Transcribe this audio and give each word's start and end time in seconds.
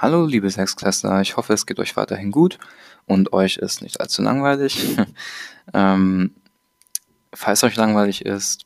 Hallo, 0.00 0.26
liebe 0.26 0.48
Sechsklässler, 0.48 1.20
ich 1.22 1.36
hoffe, 1.36 1.52
es 1.52 1.66
geht 1.66 1.80
euch 1.80 1.96
weiterhin 1.96 2.30
gut 2.30 2.60
und 3.06 3.32
euch 3.32 3.56
ist 3.56 3.82
nicht 3.82 4.00
allzu 4.00 4.22
langweilig. 4.22 4.96
ähm, 5.74 6.36
falls 7.34 7.64
euch 7.64 7.74
langweilig 7.74 8.24
ist, 8.24 8.64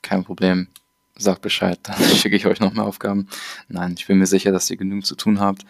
kein 0.00 0.24
Problem, 0.24 0.68
sagt 1.14 1.42
Bescheid, 1.42 1.78
dann 1.82 2.02
schicke 2.16 2.36
ich 2.36 2.46
euch 2.46 2.58
noch 2.58 2.72
mehr 2.72 2.84
Aufgaben. 2.84 3.28
Nein, 3.68 3.96
ich 3.98 4.06
bin 4.06 4.16
mir 4.16 4.26
sicher, 4.26 4.50
dass 4.50 4.70
ihr 4.70 4.78
genügend 4.78 5.04
zu 5.04 5.14
tun 5.14 5.40
habt. 5.40 5.66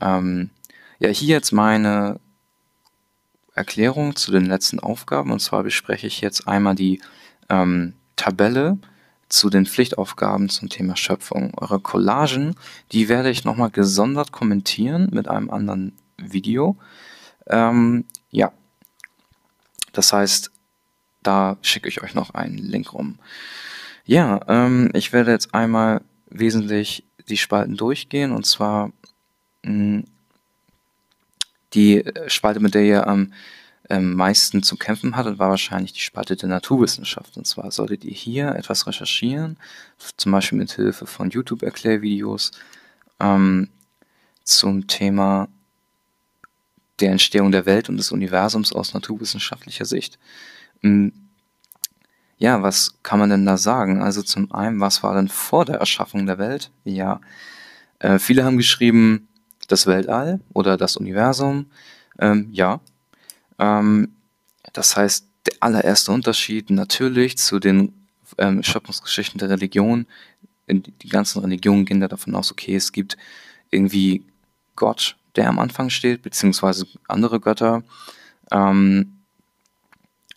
Ähm, 0.00 0.48
ja, 1.00 1.10
hier 1.10 1.34
jetzt 1.36 1.52
meine 1.52 2.18
Erklärung 3.54 4.16
zu 4.16 4.32
den 4.32 4.46
letzten 4.46 4.80
Aufgaben 4.80 5.32
und 5.32 5.40
zwar 5.40 5.64
bespreche 5.64 6.06
ich 6.06 6.22
jetzt 6.22 6.48
einmal 6.48 6.74
die 6.74 7.02
ähm, 7.50 7.92
Tabelle 8.16 8.78
zu 9.30 9.48
den 9.48 9.64
Pflichtaufgaben 9.64 10.50
zum 10.50 10.68
Thema 10.68 10.96
Schöpfung. 10.96 11.52
Eure 11.56 11.80
Collagen, 11.80 12.56
die 12.92 13.08
werde 13.08 13.30
ich 13.30 13.44
nochmal 13.44 13.70
gesondert 13.70 14.32
kommentieren 14.32 15.08
mit 15.12 15.28
einem 15.28 15.50
anderen 15.50 15.96
Video. 16.18 16.76
Ähm, 17.46 18.04
ja, 18.30 18.52
das 19.92 20.12
heißt, 20.12 20.50
da 21.22 21.56
schicke 21.62 21.88
ich 21.88 22.02
euch 22.02 22.14
noch 22.14 22.34
einen 22.34 22.58
Link 22.58 22.92
rum. 22.92 23.18
Ja, 24.04 24.40
ähm, 24.48 24.90
ich 24.94 25.12
werde 25.12 25.30
jetzt 25.30 25.54
einmal 25.54 26.02
wesentlich 26.28 27.04
die 27.28 27.36
Spalten 27.36 27.76
durchgehen 27.76 28.32
und 28.32 28.46
zwar 28.46 28.90
mh, 29.62 29.72
hm, 29.72 30.04
die 31.74 32.04
Spalte, 32.26 32.58
mit 32.58 32.74
der 32.74 32.82
ihr 32.82 33.06
am 33.06 33.20
ähm, 33.20 33.32
meisten 33.98 34.62
zu 34.62 34.76
kämpfen 34.76 35.16
hattet, 35.16 35.38
war 35.38 35.50
wahrscheinlich 35.50 35.92
die 35.92 36.00
Spalte 36.00 36.36
der 36.36 36.48
Naturwissenschaft. 36.48 37.36
Und 37.36 37.46
zwar 37.46 37.70
solltet 37.72 38.04
ihr 38.04 38.14
hier 38.14 38.54
etwas 38.54 38.86
recherchieren, 38.86 39.56
zum 40.16 40.32
Beispiel 40.32 40.58
mit 40.58 40.70
Hilfe 40.72 41.06
von 41.06 41.30
YouTube-Erklärvideos 41.30 42.52
ähm, 43.18 43.68
zum 44.44 44.86
Thema 44.86 45.48
der 47.00 47.10
Entstehung 47.10 47.50
der 47.50 47.66
Welt 47.66 47.88
und 47.88 47.96
des 47.96 48.12
Universums 48.12 48.72
aus 48.72 48.94
naturwissenschaftlicher 48.94 49.84
Sicht. 49.84 50.18
Hm, 50.82 51.12
ja, 52.38 52.62
was 52.62 52.94
kann 53.02 53.18
man 53.18 53.30
denn 53.30 53.44
da 53.44 53.56
sagen? 53.56 54.02
Also 54.02 54.22
zum 54.22 54.52
einen, 54.52 54.80
was 54.80 55.02
war 55.02 55.14
denn 55.14 55.28
vor 55.28 55.64
der 55.64 55.76
Erschaffung 55.76 56.26
der 56.26 56.38
Welt? 56.38 56.70
Ja, 56.84 57.20
äh, 57.98 58.18
viele 58.18 58.44
haben 58.44 58.56
geschrieben, 58.56 59.28
das 59.68 59.86
Weltall 59.86 60.40
oder 60.52 60.76
das 60.76 60.96
Universum. 60.96 61.66
Ähm, 62.18 62.48
ja, 62.52 62.80
ähm, 63.60 64.16
das 64.72 64.96
heißt, 64.96 65.26
der 65.46 65.54
allererste 65.60 66.10
Unterschied 66.10 66.70
natürlich 66.70 67.38
zu 67.38 67.60
den 67.60 67.92
ähm, 68.38 68.62
Schöpfungsgeschichten 68.62 69.38
der 69.38 69.50
Religion, 69.50 70.06
die 70.68 71.08
ganzen 71.08 71.40
Religionen 71.40 71.84
gehen 71.84 72.00
da 72.00 72.08
davon 72.08 72.34
aus, 72.34 72.52
okay, 72.52 72.76
es 72.76 72.92
gibt 72.92 73.16
irgendwie 73.70 74.24
Gott, 74.76 75.16
der 75.36 75.48
am 75.48 75.58
Anfang 75.58 75.90
steht, 75.90 76.22
beziehungsweise 76.22 76.86
andere 77.08 77.40
Götter. 77.40 77.82
Ähm, 78.50 79.20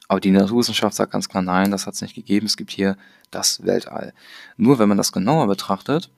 aber 0.08 0.20
die 0.20 0.32
Naturwissenschaft 0.32 0.96
sagt 0.96 1.12
ganz 1.12 1.30
klar, 1.30 1.44
nein, 1.44 1.72
das 1.72 1.86
hat 1.88 1.94
es 1.94 2.02
nicht 2.02 2.16
gegeben, 2.16 2.46
es 2.46 2.58
gibt 2.58 2.72
hier 2.72 2.98
das 3.32 3.64
Weltall. 3.64 4.14
Nur 4.58 4.80
wenn 4.80 4.90
man 4.90 4.98
das 4.98 5.12
genauer 5.12 5.48
betrachtet, 5.48 6.10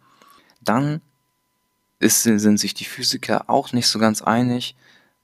dann 0.61 1.01
ist, 1.99 2.23
sind 2.23 2.57
sich 2.57 2.73
die 2.73 2.85
Physiker 2.85 3.49
auch 3.49 3.73
nicht 3.73 3.87
so 3.87 3.99
ganz 3.99 4.21
einig, 4.21 4.75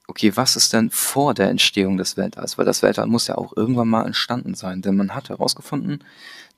okay, 0.08 0.36
was 0.36 0.56
ist 0.56 0.72
denn 0.72 0.90
vor 0.90 1.34
der 1.34 1.48
Entstehung 1.50 1.96
des 1.96 2.16
Weltalls? 2.16 2.58
Weil 2.58 2.64
das 2.64 2.82
Weltall 2.82 3.06
muss 3.06 3.28
ja 3.28 3.36
auch 3.36 3.56
irgendwann 3.56 3.88
mal 3.88 4.06
entstanden 4.06 4.54
sein, 4.54 4.82
denn 4.82 4.96
man 4.96 5.14
hat 5.14 5.28
herausgefunden, 5.28 6.04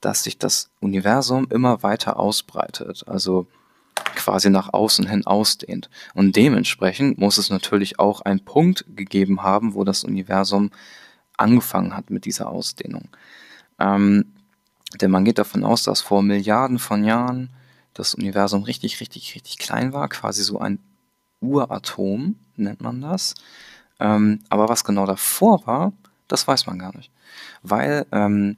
dass 0.01 0.23
sich 0.23 0.39
das 0.39 0.71
Universum 0.81 1.47
immer 1.51 1.83
weiter 1.83 2.19
ausbreitet, 2.19 3.05
also 3.07 3.47
quasi 4.15 4.51
nach 4.51 4.73
außen 4.73 5.07
hin 5.09 5.27
ausdehnt. 5.27 5.89
Und 6.15 6.37
dementsprechend 6.37 7.19
muss 7.19 7.39
es 7.39 7.51
natürlich 7.51 7.99
auch 7.99 8.21
einen 8.23 8.45
Punkt 8.45 8.85
gegeben 8.97 9.43
haben, 9.43 9.75
wo 9.75 9.85
das 9.85 10.05
Universum 10.05 10.71
angefangen 11.37 11.97
hat 11.97 12.11
mit 12.11 12.25
dieser 12.25 12.49
Ausdehnung. 12.49 13.09
Ähm, 13.79 14.33
denn 15.01 15.11
man 15.11 15.25
geht 15.25 15.39
davon 15.39 15.65
aus, 15.65 15.83
dass 15.83 16.01
vor 16.01 16.23
Milliarden 16.23 16.79
von 16.79 17.05
Jahren 17.05 17.51
das 17.95 18.15
Universum 18.15 18.63
richtig, 18.63 19.01
richtig, 19.01 19.35
richtig 19.35 19.59
klein 19.59 19.93
war, 19.93 20.09
quasi 20.09 20.43
so 20.43 20.59
ein 20.59 20.79
Uratom 21.45 22.37
nennt 22.57 22.81
man 22.81 23.01
das. 23.01 23.35
Ähm, 24.01 24.41
aber 24.49 24.69
was 24.69 24.85
genau 24.85 25.07
davor 25.07 25.67
war, 25.67 25.93
das 26.29 26.47
weiß 26.47 26.67
man 26.67 26.79
gar 26.79 26.97
nicht. 26.97 27.11
Weil 27.63 28.07
ähm, 28.13 28.57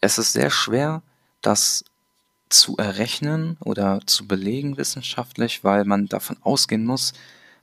es 0.00 0.18
ist 0.18 0.32
sehr 0.32 0.50
schwer, 0.50 1.02
das 1.42 1.84
zu 2.48 2.76
errechnen 2.76 3.56
oder 3.60 4.00
zu 4.06 4.26
belegen 4.26 4.76
wissenschaftlich, 4.76 5.64
weil 5.64 5.84
man 5.84 6.06
davon 6.06 6.36
ausgehen 6.42 6.84
muss, 6.84 7.12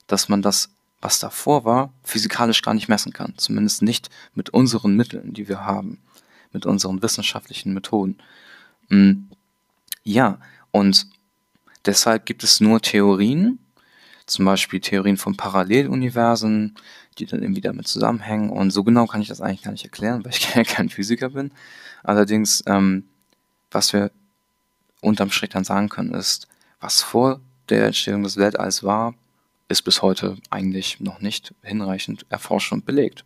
dass 0.07 0.29
man 0.29 0.41
das, 0.41 0.69
was 1.01 1.19
davor 1.19 1.65
war, 1.65 1.93
physikalisch 2.03 2.61
gar 2.61 2.73
nicht 2.73 2.89
messen 2.89 3.13
kann. 3.13 3.33
Zumindest 3.37 3.81
nicht 3.81 4.09
mit 4.33 4.49
unseren 4.49 4.95
Mitteln, 4.95 5.33
die 5.33 5.47
wir 5.47 5.65
haben, 5.65 6.01
mit 6.51 6.65
unseren 6.65 7.01
wissenschaftlichen 7.01 7.73
Methoden. 7.73 8.17
Mm, 8.89 9.25
ja, 10.03 10.39
und 10.71 11.07
deshalb 11.85 12.25
gibt 12.25 12.43
es 12.43 12.59
nur 12.59 12.81
Theorien, 12.81 13.59
zum 14.25 14.45
Beispiel 14.45 14.79
Theorien 14.79 15.17
von 15.17 15.35
Paralleluniversen, 15.35 16.75
die 17.17 17.25
dann 17.25 17.41
irgendwie 17.41 17.61
damit 17.61 17.87
zusammenhängen. 17.87 18.49
Und 18.49 18.71
so 18.71 18.83
genau 18.83 19.05
kann 19.05 19.21
ich 19.21 19.27
das 19.27 19.41
eigentlich 19.41 19.63
gar 19.63 19.71
nicht 19.71 19.83
erklären, 19.83 20.23
weil 20.23 20.31
ich 20.31 20.51
kein 20.67 20.89
Physiker 20.89 21.29
bin. 21.29 21.51
Allerdings, 22.03 22.63
ähm, 22.67 23.05
was 23.71 23.93
wir 23.93 24.11
unterm 25.01 25.31
Strich 25.31 25.49
dann 25.49 25.63
sagen 25.63 25.89
können, 25.89 26.13
ist, 26.13 26.47
was 26.79 27.01
vor 27.01 27.41
der 27.69 27.85
Entstehung 27.87 28.23
des 28.23 28.37
Weltalls 28.37 28.83
war, 28.83 29.13
ist 29.67 29.83
bis 29.83 30.01
heute 30.01 30.37
eigentlich 30.49 30.99
noch 30.99 31.21
nicht 31.21 31.53
hinreichend 31.61 32.25
erforscht 32.29 32.71
und 32.71 32.85
belegt. 32.85 33.25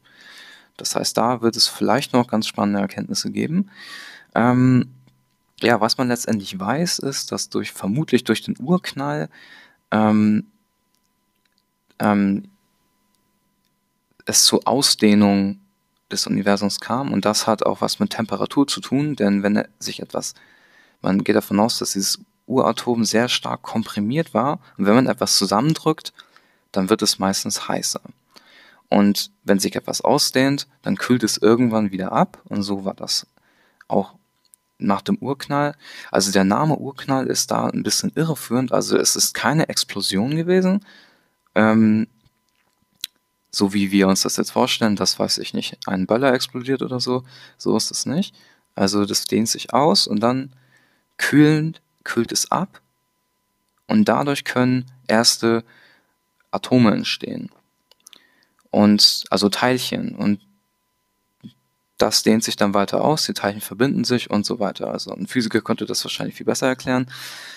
Das 0.78 0.96
heißt, 0.96 1.18
da 1.18 1.42
wird 1.42 1.56
es 1.56 1.68
vielleicht 1.68 2.14
noch 2.14 2.28
ganz 2.28 2.48
spannende 2.48 2.80
Erkenntnisse 2.80 3.32
geben. 3.32 3.70
Ähm, 4.36 4.92
ja, 5.62 5.82
was 5.82 5.98
man 5.98 6.08
letztendlich 6.08 6.60
weiß, 6.60 7.00
ist, 7.00 7.32
dass 7.32 7.50
durch 7.50 7.72
vermutlich 7.72 8.24
durch 8.24 8.44
den 8.44 8.56
Urknall 8.60 9.30
ähm, 9.92 10.46
ähm, 12.00 12.50
es 14.26 14.44
zur 14.44 14.68
Ausdehnung 14.68 15.60
des 16.12 16.28
Universums 16.28 16.80
kam. 16.80 17.12
Und 17.12 17.26
das 17.26 17.48
hat 17.48 17.66
auch 17.66 17.82
was 17.82 18.00
mit 18.00 18.12
Temperatur 18.12 18.68
zu 18.68 18.82
tun, 18.82 19.16
denn 19.16 19.44
wenn 19.44 19.64
sich 19.80 20.02
etwas, 20.02 20.34
man 21.02 21.24
geht 21.24 21.36
davon 21.36 21.60
aus, 21.60 21.80
dass 21.80 21.94
dieses 21.94 22.20
Uratom 22.46 23.04
sehr 23.04 23.28
stark 23.28 23.62
komprimiert 23.62 24.34
war. 24.34 24.60
Und 24.78 24.86
wenn 24.86 24.96
man 24.96 25.08
etwas 25.08 25.38
zusammendrückt, 25.38 26.14
dann 26.72 26.90
wird 26.90 27.02
es 27.02 27.20
meistens 27.20 27.68
heißer. 27.68 28.02
Und 28.90 29.32
wenn 29.44 29.60
sich 29.60 29.76
etwas 29.76 30.02
ausdehnt, 30.02 30.68
dann 30.82 30.98
kühlt 30.98 31.24
es 31.24 31.38
irgendwann 31.38 31.92
wieder 31.92 32.14
ab. 32.14 32.42
Und 32.46 32.64
so 32.64 32.86
war 32.86 32.94
das 32.94 33.28
auch 33.88 34.16
nach 34.80 35.02
dem 35.02 35.18
Urknall. 35.18 35.76
Also 36.12 36.32
der 36.32 36.44
Name 36.44 36.78
Urknall 36.78 37.28
ist 37.28 37.52
da 37.52 37.68
ein 37.68 37.84
bisschen 37.84 38.12
irreführend, 38.16 38.72
also 38.72 38.98
es 38.98 39.16
ist 39.16 39.34
keine 39.34 39.70
Explosion 39.70 40.36
gewesen, 40.36 40.86
ähm, 41.58 42.08
so 43.52 43.74
wie 43.74 43.92
wir 43.92 44.08
uns 44.08 44.22
das 44.22 44.38
jetzt 44.38 44.52
vorstellen, 44.52 44.96
das 44.96 45.18
weiß 45.18 45.40
ich 45.40 45.54
nicht, 45.54 45.78
ein 45.88 46.06
Böller 46.06 46.34
explodiert 46.34 46.84
oder 46.84 47.00
so, 47.00 47.24
so 47.58 47.76
ist 47.76 47.90
es 47.90 48.06
nicht. 48.06 48.36
Also 48.76 49.06
das 49.06 49.26
dehnt 49.26 49.50
sich 49.50 49.74
aus 49.74 50.06
und 50.06 50.20
dann 50.22 50.54
kühlend, 51.18 51.82
kühlt 52.04 52.32
es 52.32 52.52
ab 52.52 52.82
und 53.88 54.06
dadurch 54.06 54.44
können 54.44 54.86
erste 55.08 55.64
Atome 56.52 56.92
entstehen. 56.92 57.50
Und 58.70 59.24
also 59.32 59.50
Teilchen. 59.50 60.16
Und 60.16 60.40
das 61.98 62.24
dehnt 62.24 62.44
sich 62.44 62.56
dann 62.56 62.74
weiter 62.74 63.04
aus, 63.04 63.26
die 63.26 63.34
Teilchen 63.34 63.62
verbinden 63.62 64.04
sich 64.04 64.30
und 64.30 64.46
so 64.46 64.60
weiter. 64.60 64.92
Also 64.92 65.12
ein 65.12 65.28
Physiker 65.28 65.62
könnte 65.62 65.86
das 65.86 66.04
wahrscheinlich 66.06 66.36
viel 66.36 66.46
besser 66.46 66.68
erklären. 66.68 67.08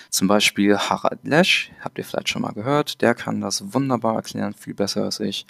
Zum 0.09 0.27
Beispiel 0.27 0.77
Harald 0.77 1.19
Lesch, 1.23 1.71
habt 1.81 1.97
ihr 1.97 2.05
vielleicht 2.05 2.29
schon 2.29 2.41
mal 2.41 2.53
gehört, 2.53 3.01
der 3.01 3.13
kann 3.13 3.41
das 3.41 3.73
wunderbar 3.73 4.15
erklären, 4.15 4.53
viel 4.53 4.73
besser 4.73 5.03
als 5.03 5.19
ich. 5.19 5.45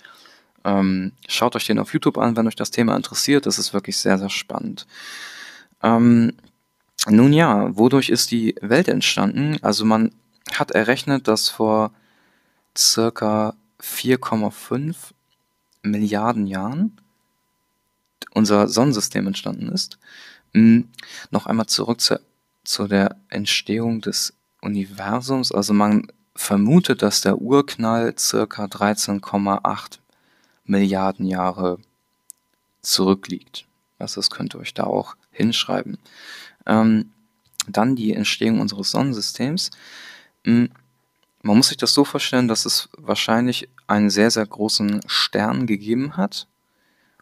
Ähm, 0.63 1.13
schaut 1.27 1.55
euch 1.55 1.65
den 1.65 1.79
auf 1.79 1.93
YouTube 1.93 2.17
an, 2.17 2.35
wenn 2.35 2.47
euch 2.47 2.55
das 2.55 2.71
Thema 2.71 2.95
interessiert. 2.95 3.45
Das 3.45 3.57
ist 3.57 3.73
wirklich 3.73 3.97
sehr, 3.97 4.17
sehr 4.17 4.29
spannend. 4.29 4.85
Ähm, 5.81 6.33
nun 7.07 7.33
ja, 7.33 7.75
wodurch 7.75 8.09
ist 8.09 8.31
die 8.31 8.55
Welt 8.61 8.87
entstanden? 8.87 9.57
Also 9.61 9.85
man 9.85 10.11
hat 10.53 10.71
errechnet, 10.71 11.27
dass 11.27 11.49
vor 11.49 11.91
circa 12.77 13.55
4,5 13.81 14.95
Milliarden 15.81 16.45
Jahren 16.45 16.97
unser 18.33 18.67
Sonnensystem 18.67 19.27
entstanden 19.27 19.69
ist. 19.69 19.97
Hm, 20.53 20.89
noch 21.29 21.45
einmal 21.45 21.67
zurück 21.67 22.01
zu, 22.01 22.19
zu 22.63 22.87
der 22.87 23.15
Entstehung 23.29 24.01
des 24.01 24.33
Universums. 24.61 25.51
Also 25.51 25.73
man 25.73 26.07
vermutet, 26.35 27.01
dass 27.01 27.21
der 27.21 27.39
Urknall 27.39 28.15
circa 28.17 28.65
13,8 28.65 29.99
Milliarden 30.65 31.25
Jahre 31.25 31.79
zurückliegt. 32.81 33.65
Also 33.99 34.19
das 34.19 34.29
könnt 34.29 34.55
ihr 34.55 34.59
euch 34.59 34.73
da 34.73 34.83
auch 34.83 35.15
hinschreiben. 35.31 35.97
Ähm, 36.65 37.11
dann 37.67 37.95
die 37.95 38.13
Entstehung 38.13 38.59
unseres 38.59 38.91
Sonnensystems. 38.91 39.71
Hm, 40.45 40.69
man 41.43 41.57
muss 41.57 41.69
sich 41.69 41.77
das 41.77 41.93
so 41.93 42.05
vorstellen, 42.05 42.47
dass 42.47 42.65
es 42.65 42.89
wahrscheinlich 42.97 43.69
einen 43.87 44.09
sehr, 44.09 44.31
sehr 44.31 44.45
großen 44.45 45.01
Stern 45.07 45.65
gegeben 45.65 46.17
hat. 46.17 46.47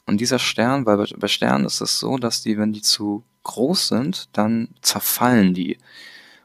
Und 0.09 0.19
dieser 0.19 0.39
Stern, 0.39 0.87
weil 0.87 1.05
bei 1.17 1.27
Sternen 1.27 1.65
ist 1.65 1.81
es 1.81 1.99
so, 1.99 2.17
dass 2.17 2.41
die, 2.41 2.57
wenn 2.57 2.73
die 2.73 2.81
zu 2.81 3.23
groß 3.43 3.89
sind, 3.89 4.27
dann 4.33 4.69
zerfallen 4.81 5.53
die, 5.53 5.77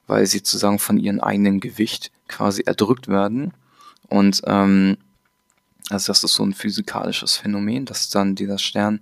weil 0.06 0.26
sie 0.26 0.36
sozusagen 0.38 0.78
von 0.78 0.98
ihrem 0.98 1.18
eigenen 1.18 1.60
Gewicht 1.60 2.12
quasi 2.28 2.62
erdrückt 2.66 3.08
werden. 3.08 3.54
Und 4.10 4.42
ähm, 4.44 4.98
also 5.88 6.08
das 6.08 6.22
ist 6.22 6.34
so 6.34 6.44
ein 6.44 6.52
physikalisches 6.52 7.38
Phänomen, 7.38 7.86
dass 7.86 8.10
dann 8.10 8.34
dieser 8.34 8.58
Stern 8.58 9.00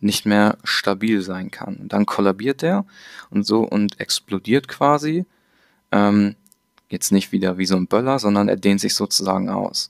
nicht 0.00 0.26
mehr 0.26 0.58
stabil 0.64 1.22
sein 1.22 1.50
kann. 1.50 1.88
Dann 1.88 2.04
kollabiert 2.04 2.62
er 2.62 2.84
und 3.30 3.46
so 3.46 3.60
und 3.60 4.00
explodiert 4.00 4.68
quasi. 4.68 5.24
Ähm, 5.92 6.36
jetzt 6.90 7.10
nicht 7.10 7.32
wieder 7.32 7.56
wie 7.56 7.64
so 7.64 7.76
ein 7.76 7.86
Böller, 7.86 8.18
sondern 8.18 8.50
er 8.50 8.56
dehnt 8.56 8.82
sich 8.82 8.94
sozusagen 8.94 9.48
aus. 9.48 9.88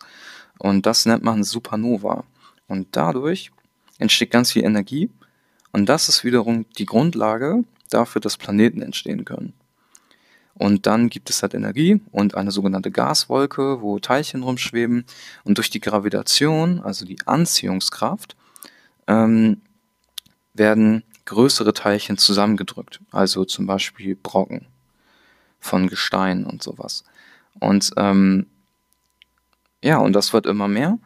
Und 0.60 0.86
das 0.86 1.04
nennt 1.04 1.24
man 1.24 1.42
Supernova. 1.42 2.22
Und 2.68 2.86
dadurch 2.92 3.50
entsteht 3.98 4.30
ganz 4.30 4.52
viel 4.52 4.64
Energie. 4.64 5.10
Und 5.72 5.88
das 5.88 6.08
ist 6.08 6.24
wiederum 6.24 6.66
die 6.78 6.86
Grundlage 6.86 7.64
dafür, 7.90 8.20
dass 8.20 8.36
Planeten 8.36 8.82
entstehen 8.82 9.24
können. 9.24 9.54
Und 10.54 10.86
dann 10.86 11.08
gibt 11.08 11.30
es 11.30 11.42
halt 11.42 11.52
Energie 11.54 12.00
und 12.12 12.36
eine 12.36 12.52
sogenannte 12.52 12.92
Gaswolke, 12.92 13.82
wo 13.82 13.98
Teilchen 13.98 14.44
rumschweben. 14.44 15.04
Und 15.42 15.58
durch 15.58 15.68
die 15.68 15.80
Gravitation, 15.80 16.80
also 16.80 17.04
die 17.04 17.18
Anziehungskraft, 17.26 18.36
ähm, 19.08 19.60
werden 20.54 21.02
größere 21.24 21.74
Teilchen 21.74 22.18
zusammengedrückt. 22.18 23.00
Also 23.10 23.44
zum 23.44 23.66
Beispiel 23.66 24.14
Brocken 24.14 24.66
von 25.58 25.88
Gestein 25.88 26.46
und 26.46 26.62
sowas. 26.62 27.02
Und 27.58 27.90
ähm, 27.96 28.46
ja, 29.82 29.98
und 29.98 30.12
das 30.12 30.32
wird 30.32 30.46
immer 30.46 30.68
mehr. 30.68 30.98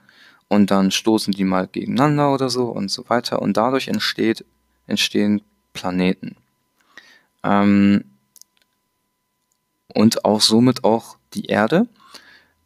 Und 0.48 0.70
dann 0.70 0.90
stoßen 0.90 1.32
die 1.32 1.44
mal 1.44 1.68
gegeneinander 1.68 2.32
oder 2.32 2.48
so 2.48 2.66
und 2.68 2.90
so 2.90 3.08
weiter. 3.08 3.42
Und 3.42 3.56
dadurch 3.56 3.88
entsteht, 3.88 4.44
entstehen 4.86 5.42
Planeten. 5.74 6.36
Ähm, 7.42 8.04
und 9.94 10.24
auch 10.24 10.40
somit 10.40 10.84
auch 10.84 11.18
die 11.34 11.46
Erde. 11.46 11.86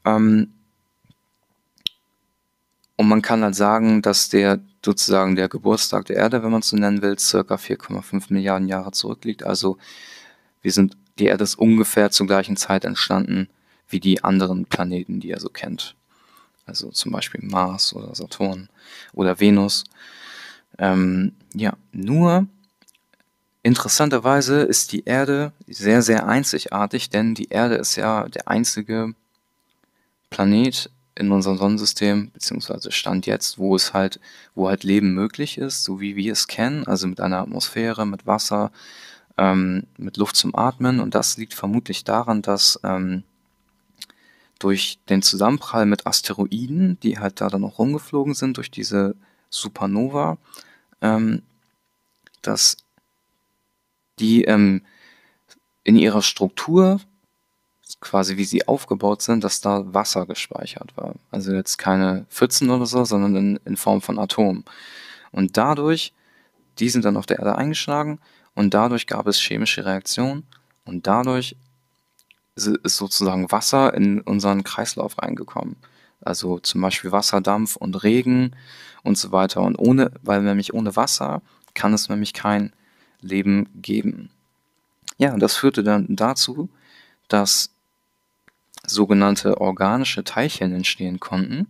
Ähm, 0.04 0.52
und 2.96 3.08
man 3.08 3.22
kann 3.22 3.42
halt 3.42 3.54
sagen, 3.54 4.02
dass 4.02 4.28
der 4.28 4.60
sozusagen 4.84 5.36
der 5.36 5.48
Geburtstag 5.48 6.06
der 6.06 6.16
Erde, 6.16 6.42
wenn 6.42 6.50
man 6.50 6.60
es 6.60 6.68
so 6.68 6.76
nennen 6.76 7.02
will, 7.02 7.18
circa 7.18 7.56
4,5 7.56 8.32
Milliarden 8.32 8.68
Jahre 8.68 8.92
zurückliegt. 8.92 9.42
Also 9.42 9.78
wir 10.60 10.72
sind, 10.72 10.96
die 11.18 11.26
Erde 11.26 11.44
ist 11.44 11.56
ungefähr 11.56 12.10
zur 12.10 12.26
gleichen 12.26 12.56
Zeit 12.56 12.84
entstanden 12.84 13.48
wie 13.88 14.00
die 14.00 14.24
anderen 14.24 14.66
Planeten, 14.66 15.20
die 15.20 15.30
er 15.30 15.40
so 15.40 15.48
kennt. 15.48 15.96
Also 16.66 16.90
zum 16.90 17.12
Beispiel 17.12 17.40
Mars 17.44 17.94
oder 17.94 18.14
Saturn 18.14 18.68
oder 19.12 19.40
Venus. 19.40 19.84
Ähm, 20.78 21.32
ja, 21.54 21.74
nur 21.92 22.46
Interessanterweise 23.64 24.62
ist 24.62 24.90
die 24.90 25.04
Erde 25.04 25.52
sehr, 25.68 26.02
sehr 26.02 26.26
einzigartig, 26.26 27.10
denn 27.10 27.34
die 27.34 27.48
Erde 27.48 27.76
ist 27.76 27.94
ja 27.94 28.28
der 28.28 28.48
einzige 28.48 29.14
Planet 30.30 30.90
in 31.14 31.30
unserem 31.30 31.58
Sonnensystem, 31.58 32.32
beziehungsweise 32.32 32.90
Stand 32.90 33.26
jetzt, 33.26 33.58
wo 33.58 33.76
es 33.76 33.92
halt, 33.92 34.18
wo 34.56 34.68
halt 34.68 34.82
Leben 34.82 35.14
möglich 35.14 35.58
ist, 35.58 35.84
so 35.84 36.00
wie 36.00 36.16
wir 36.16 36.32
es 36.32 36.48
kennen, 36.48 36.86
also 36.88 37.06
mit 37.06 37.20
einer 37.20 37.38
Atmosphäre, 37.38 38.04
mit 38.04 38.26
Wasser, 38.26 38.72
ähm, 39.38 39.84
mit 39.96 40.16
Luft 40.16 40.34
zum 40.34 40.56
Atmen. 40.56 40.98
Und 40.98 41.14
das 41.14 41.36
liegt 41.36 41.54
vermutlich 41.54 42.02
daran, 42.02 42.42
dass 42.42 42.80
ähm, 42.82 43.22
durch 44.62 45.00
den 45.08 45.22
Zusammenprall 45.22 45.86
mit 45.86 46.06
Asteroiden, 46.06 46.98
die 47.00 47.18
halt 47.18 47.40
da 47.40 47.48
dann 47.48 47.62
noch 47.62 47.78
rumgeflogen 47.78 48.34
sind, 48.34 48.56
durch 48.56 48.70
diese 48.70 49.16
Supernova, 49.50 50.38
ähm, 51.00 51.42
dass 52.42 52.76
die 54.18 54.44
ähm, 54.44 54.82
in 55.82 55.96
ihrer 55.96 56.22
Struktur, 56.22 57.00
quasi 58.00 58.36
wie 58.36 58.44
sie 58.44 58.68
aufgebaut 58.68 59.22
sind, 59.22 59.42
dass 59.42 59.60
da 59.60 59.92
Wasser 59.92 60.26
gespeichert 60.26 60.96
war. 60.96 61.14
Also 61.30 61.52
jetzt 61.52 61.76
keine 61.76 62.26
Pfützen 62.30 62.70
oder 62.70 62.86
so, 62.86 63.04
sondern 63.04 63.34
in, 63.36 63.60
in 63.64 63.76
Form 63.76 64.00
von 64.00 64.18
Atomen. 64.18 64.64
Und 65.32 65.56
dadurch, 65.56 66.12
die 66.78 66.88
sind 66.88 67.04
dann 67.04 67.16
auf 67.16 67.26
der 67.26 67.40
Erde 67.40 67.56
eingeschlagen 67.56 68.20
und 68.54 68.74
dadurch 68.74 69.06
gab 69.06 69.26
es 69.26 69.40
chemische 69.40 69.84
Reaktionen 69.84 70.46
und 70.84 71.06
dadurch 71.06 71.56
ist 72.54 72.96
sozusagen 72.96 73.50
Wasser 73.50 73.94
in 73.94 74.20
unseren 74.20 74.64
Kreislauf 74.64 75.18
reingekommen. 75.18 75.76
Also 76.20 76.58
zum 76.58 76.80
Beispiel 76.80 77.12
Wasserdampf 77.12 77.76
und 77.76 78.02
Regen 78.02 78.54
und 79.02 79.18
so 79.18 79.32
weiter. 79.32 79.62
Und 79.62 79.76
ohne, 79.76 80.12
weil 80.22 80.42
nämlich 80.42 80.74
ohne 80.74 80.94
Wasser 80.96 81.42
kann 81.74 81.94
es 81.94 82.08
nämlich 82.08 82.32
kein 82.32 82.72
Leben 83.20 83.68
geben. 83.80 84.30
Ja, 85.18 85.32
und 85.32 85.40
das 85.40 85.56
führte 85.56 85.82
dann 85.82 86.06
dazu, 86.10 86.68
dass 87.28 87.70
sogenannte 88.86 89.60
organische 89.60 90.24
Teilchen 90.24 90.74
entstehen 90.74 91.20
konnten, 91.20 91.68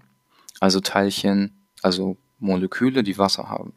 also 0.61 0.81
Teilchen, 0.81 1.53
also 1.83 2.17
Moleküle, 2.39 3.03
die 3.03 3.19
Wasser 3.19 3.49
haben. 3.49 3.73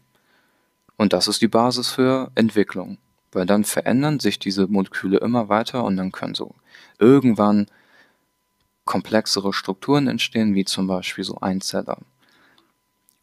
Und 0.97 1.13
das 1.13 1.27
ist 1.27 1.41
die 1.41 1.47
Basis 1.47 1.89
für 1.89 2.31
Entwicklung, 2.35 2.97
weil 3.31 3.45
dann 3.45 3.65
verändern 3.65 4.19
sich 4.19 4.39
diese 4.39 4.67
Moleküle 4.67 5.17
immer 5.17 5.49
weiter 5.49 5.83
und 5.83 5.97
dann 5.97 6.11
können 6.11 6.35
so 6.35 6.55
irgendwann 6.99 7.67
komplexere 8.85 9.53
Strukturen 9.53 10.07
entstehen, 10.07 10.55
wie 10.55 10.65
zum 10.65 10.87
Beispiel 10.87 11.23
so 11.23 11.39
Einzeller. 11.39 11.97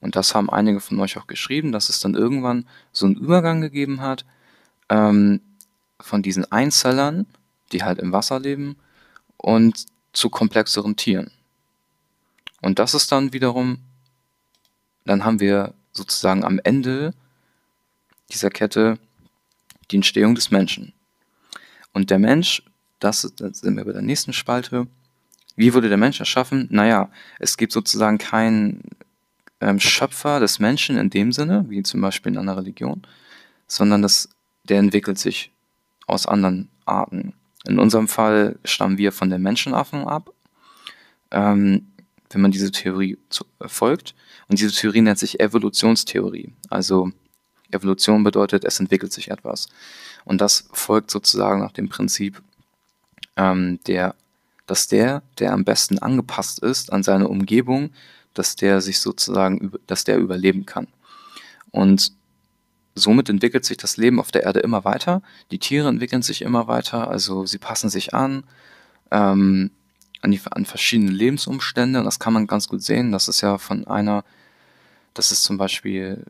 Und 0.01 0.17
das 0.17 0.35
haben 0.35 0.51
einige 0.51 0.81
von 0.81 0.99
euch 1.01 1.17
auch 1.17 1.29
geschrieben, 1.29 1.71
dass 1.71 1.89
es 1.89 2.01
dann 2.01 2.15
irgendwann 2.15 2.67
so 2.93 3.07
einen 3.07 3.15
Übergang 3.15 3.61
gegeben 3.61 4.01
hat 4.01 4.25
ähm, 4.89 5.41
von 6.01 6.23
diesen 6.23 6.51
Einzellern, 6.51 7.27
die 7.71 7.85
halt 7.85 8.01
im 8.01 8.13
Wasser 8.13 8.41
leben, 8.41 8.77
und 9.37 9.87
zu 10.13 10.29
komplexeren 10.29 10.97
Tieren. 10.97 11.31
Und 12.61 12.79
das 12.79 12.95
ist 12.95 13.11
dann 13.13 13.33
wiederum, 13.33 13.79
dann 15.05 15.25
haben 15.25 15.41
wir 15.41 15.75
sozusagen 15.93 16.45
am 16.45 16.61
Ende 16.63 17.15
dieser 18.31 18.51
Kette 18.51 18.99
die 19.91 19.97
Entstehung 19.97 20.35
des 20.35 20.51
Menschen. 20.51 20.93
Und 21.93 22.11
der 22.11 22.19
Mensch, 22.19 22.63
das, 23.05 23.33
das 23.37 23.61
sind 23.61 23.77
wir 23.77 23.85
bei 23.85 23.93
der 23.93 24.03
nächsten 24.03 24.33
Spalte, 24.33 24.87
wie 25.57 25.75
wurde 25.75 25.89
der 25.89 25.99
Mensch 25.99 26.21
erschaffen? 26.21 26.67
Naja, 26.71 27.11
es 27.39 27.57
gibt 27.57 27.73
sozusagen 27.73 28.19
keinen 28.19 28.83
ähm, 29.61 29.79
Schöpfer 29.79 30.41
des 30.41 30.59
Menschen 30.59 30.97
in 30.97 31.11
dem 31.11 31.33
Sinne, 31.33 31.67
wie 31.69 31.83
zum 31.83 32.01
Beispiel 32.01 32.33
in 32.33 32.39
einer 32.39 32.57
Religion, 32.57 33.03
sondern 33.67 34.03
das 34.03 34.29
der 34.65 34.79
entwickelt 34.79 35.19
sich 35.19 35.51
aus 36.07 36.27
anderen 36.27 36.69
Arten. 36.85 37.35
In 37.67 37.79
unserem 37.79 38.09
Fall 38.09 38.59
stammen 38.65 38.99
wir 38.99 39.13
von 39.13 39.31
den 39.31 39.43
Menschenaffen 39.43 40.07
ab, 40.07 40.33
ähm, 41.31 41.93
wenn 42.31 42.41
man 42.41 42.51
diese 42.51 42.71
Theorie 42.71 43.19
zu, 43.29 43.45
äh, 43.61 43.69
folgt. 43.69 44.15
Und 44.49 44.59
diese 44.59 44.73
Theorie 44.73 45.01
nennt 45.01 45.19
sich 45.19 45.41
Evolutionstheorie. 45.41 46.53
Also 46.71 47.11
Evolution 47.71 48.23
bedeutet, 48.23 48.65
es 48.65 48.81
entwickelt 48.81 49.13
sich 49.13 49.31
etwas. 49.31 49.69
Und 50.25 50.41
das 50.41 50.69
folgt 50.73 51.11
sozusagen 51.11 51.61
nach 51.61 51.73
dem 51.73 51.89
Prinzip, 51.89 52.43
ähm, 53.37 53.81
der, 53.87 54.15
dass 54.67 54.89
der, 54.89 55.23
der 55.39 55.53
am 55.53 55.65
besten 55.65 55.99
angepasst 55.99 56.61
ist 56.61 56.93
an 56.93 57.03
seine 57.03 57.29
Umgebung, 57.29 57.91
dass 58.35 58.57
der 58.57 58.81
sich 58.81 59.01
sozusagen, 59.01 59.73
dass 59.87 60.05
der 60.05 60.19
überleben 60.19 60.67
kann. 60.67 60.89
Und 61.71 62.13
somit 62.95 63.29
entwickelt 63.29 63.65
sich 63.65 63.77
das 63.77 63.97
Leben 63.97 64.21
auf 64.21 64.31
der 64.31 64.45
Erde 64.45 64.61
immer 64.61 64.85
weiter. 64.85 65.23
Die 65.51 65.59
Tiere 65.59 65.89
entwickeln 65.89 66.23
sich 66.23 66.43
immer 66.43 66.69
weiter, 66.69 67.09
also 67.09 67.47
sie 67.47 67.59
passen 67.59 67.91
sich 67.91 68.15
an, 68.15 68.45
ähm, 69.11 69.71
an, 70.21 70.31
die, 70.31 70.41
an 70.51 70.65
verschiedene 70.65 71.11
Lebensumstände. 71.11 71.99
Und 71.99 72.05
das 72.05 72.19
kann 72.19 72.33
man 72.33 72.47
ganz 72.47 72.69
gut 72.69 72.83
sehen. 72.83 73.13
Das 73.13 73.29
ist 73.29 73.41
ja 73.41 73.59
von 73.59 73.87
einer, 73.87 74.25
dass 75.15 75.31
es 75.31 75.43
zum 75.43 75.59
Beispiel 75.59 76.25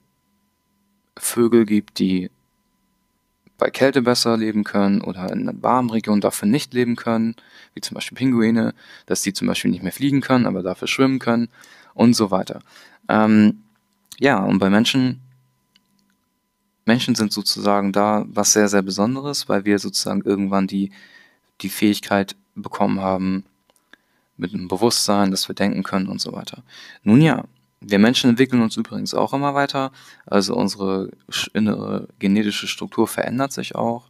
Vögel 1.16 1.66
gibt, 1.66 1.98
die 1.98 2.30
bei 3.62 3.70
Kälte 3.70 4.02
besser 4.02 4.36
leben 4.36 4.64
können 4.64 5.00
oder 5.02 5.32
in 5.32 5.48
einer 5.48 5.62
warmen 5.62 5.90
Region 5.90 6.20
dafür 6.20 6.48
nicht 6.48 6.74
leben 6.74 6.96
können, 6.96 7.36
wie 7.74 7.80
zum 7.80 7.94
Beispiel 7.94 8.18
Pinguine, 8.18 8.74
dass 9.06 9.22
die 9.22 9.32
zum 9.32 9.46
Beispiel 9.46 9.70
nicht 9.70 9.84
mehr 9.84 9.92
fliegen 9.92 10.20
können, 10.20 10.46
aber 10.46 10.64
dafür 10.64 10.88
schwimmen 10.88 11.20
können 11.20 11.48
und 11.94 12.16
so 12.16 12.32
weiter. 12.32 12.58
Ähm, 13.08 13.62
ja, 14.18 14.38
und 14.38 14.58
bei 14.58 14.68
Menschen 14.68 15.20
Menschen 16.86 17.14
sind 17.14 17.32
sozusagen 17.32 17.92
da 17.92 18.24
was 18.26 18.52
sehr, 18.52 18.66
sehr 18.66 18.82
Besonderes, 18.82 19.48
weil 19.48 19.64
wir 19.64 19.78
sozusagen 19.78 20.22
irgendwann 20.22 20.66
die, 20.66 20.90
die 21.60 21.68
Fähigkeit 21.68 22.34
bekommen 22.56 23.00
haben, 23.00 23.44
mit 24.36 24.52
einem 24.52 24.66
Bewusstsein, 24.66 25.30
dass 25.30 25.46
wir 25.46 25.54
denken 25.54 25.84
können 25.84 26.08
und 26.08 26.20
so 26.20 26.32
weiter. 26.32 26.64
Nun 27.04 27.20
ja, 27.20 27.44
wir 27.84 27.98
Menschen 27.98 28.30
entwickeln 28.30 28.62
uns 28.62 28.76
übrigens 28.76 29.14
auch 29.14 29.32
immer 29.32 29.54
weiter, 29.54 29.92
also 30.26 30.54
unsere 30.54 31.10
innere 31.52 32.08
genetische 32.18 32.68
Struktur 32.68 33.08
verändert 33.08 33.52
sich 33.52 33.74
auch, 33.74 34.08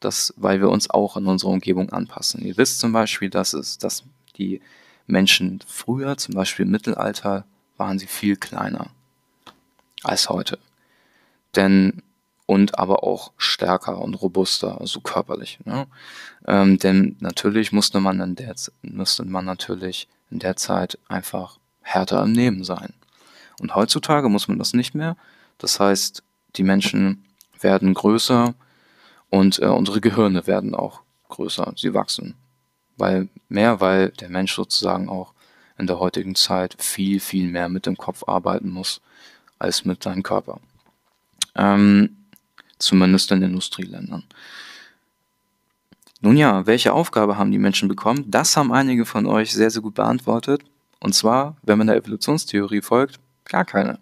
das, 0.00 0.34
weil 0.36 0.60
wir 0.60 0.70
uns 0.70 0.90
auch 0.90 1.16
in 1.16 1.26
unserer 1.26 1.50
Umgebung 1.50 1.90
anpassen. 1.90 2.42
Ihr 2.42 2.56
wisst 2.56 2.80
zum 2.80 2.92
Beispiel, 2.92 3.30
dass 3.30 3.54
es, 3.54 3.78
dass 3.78 4.04
Die 4.36 4.62
Menschen 5.06 5.60
früher, 5.66 6.16
zum 6.16 6.34
Beispiel 6.34 6.64
im 6.64 6.72
Mittelalter, 6.72 7.44
waren 7.76 7.98
sie 7.98 8.06
viel 8.06 8.36
kleiner 8.36 8.86
als 10.02 10.28
heute. 10.30 10.58
Denn 11.54 12.02
und 12.46 12.78
aber 12.78 13.04
auch 13.04 13.32
stärker 13.36 14.00
und 14.00 14.14
robuster, 14.14 14.80
also 14.80 15.00
körperlich. 15.00 15.58
Ne? 15.64 15.86
Ähm, 16.46 16.78
denn 16.78 17.16
natürlich 17.20 17.72
musste 17.72 18.00
man 18.00 18.20
in 18.20 18.34
der 18.34 18.54
musste 18.82 19.24
man 19.24 19.44
natürlich 19.44 20.08
in 20.30 20.38
der 20.38 20.56
Zeit 20.56 20.98
einfach 21.08 21.58
härter 21.82 22.22
im 22.22 22.34
Leben 22.34 22.64
sein. 22.64 22.94
Und 23.60 23.74
heutzutage 23.74 24.28
muss 24.28 24.48
man 24.48 24.58
das 24.58 24.74
nicht 24.74 24.94
mehr. 24.94 25.16
Das 25.58 25.80
heißt, 25.80 26.22
die 26.56 26.62
Menschen 26.62 27.24
werden 27.60 27.94
größer 27.94 28.54
und 29.30 29.60
äh, 29.60 29.66
unsere 29.66 30.00
Gehirne 30.00 30.46
werden 30.46 30.74
auch 30.74 31.00
größer. 31.28 31.72
Sie 31.76 31.94
wachsen. 31.94 32.34
Weil 32.96 33.28
mehr, 33.48 33.80
weil 33.80 34.10
der 34.10 34.28
Mensch 34.28 34.54
sozusagen 34.54 35.08
auch 35.08 35.32
in 35.78 35.86
der 35.86 35.98
heutigen 35.98 36.34
Zeit 36.34 36.76
viel, 36.78 37.20
viel 37.20 37.48
mehr 37.48 37.68
mit 37.68 37.86
dem 37.86 37.96
Kopf 37.96 38.24
arbeiten 38.26 38.70
muss 38.70 39.00
als 39.58 39.84
mit 39.84 40.02
seinem 40.02 40.22
Körper. 40.22 40.60
Ähm, 41.54 42.16
zumindest 42.78 43.30
in 43.30 43.42
Industrieländern. 43.42 44.24
Nun 46.20 46.36
ja, 46.36 46.66
welche 46.66 46.92
Aufgabe 46.92 47.36
haben 47.36 47.50
die 47.50 47.58
Menschen 47.58 47.88
bekommen? 47.88 48.30
Das 48.30 48.56
haben 48.56 48.72
einige 48.72 49.06
von 49.06 49.26
euch 49.26 49.52
sehr, 49.52 49.70
sehr 49.70 49.82
gut 49.82 49.94
beantwortet. 49.94 50.62
Und 51.00 51.14
zwar, 51.14 51.56
wenn 51.62 51.78
man 51.78 51.88
der 51.88 51.96
Evolutionstheorie 51.96 52.80
folgt, 52.80 53.18
gar 53.52 53.64
keine. 53.64 53.98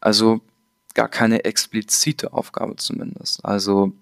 Also 0.00 0.40
gar 0.94 1.08
keine 1.08 1.44
explizite 1.44 2.32
Aufgabe 2.32 2.76
zumindest. 2.76 3.44
Also 3.44 3.92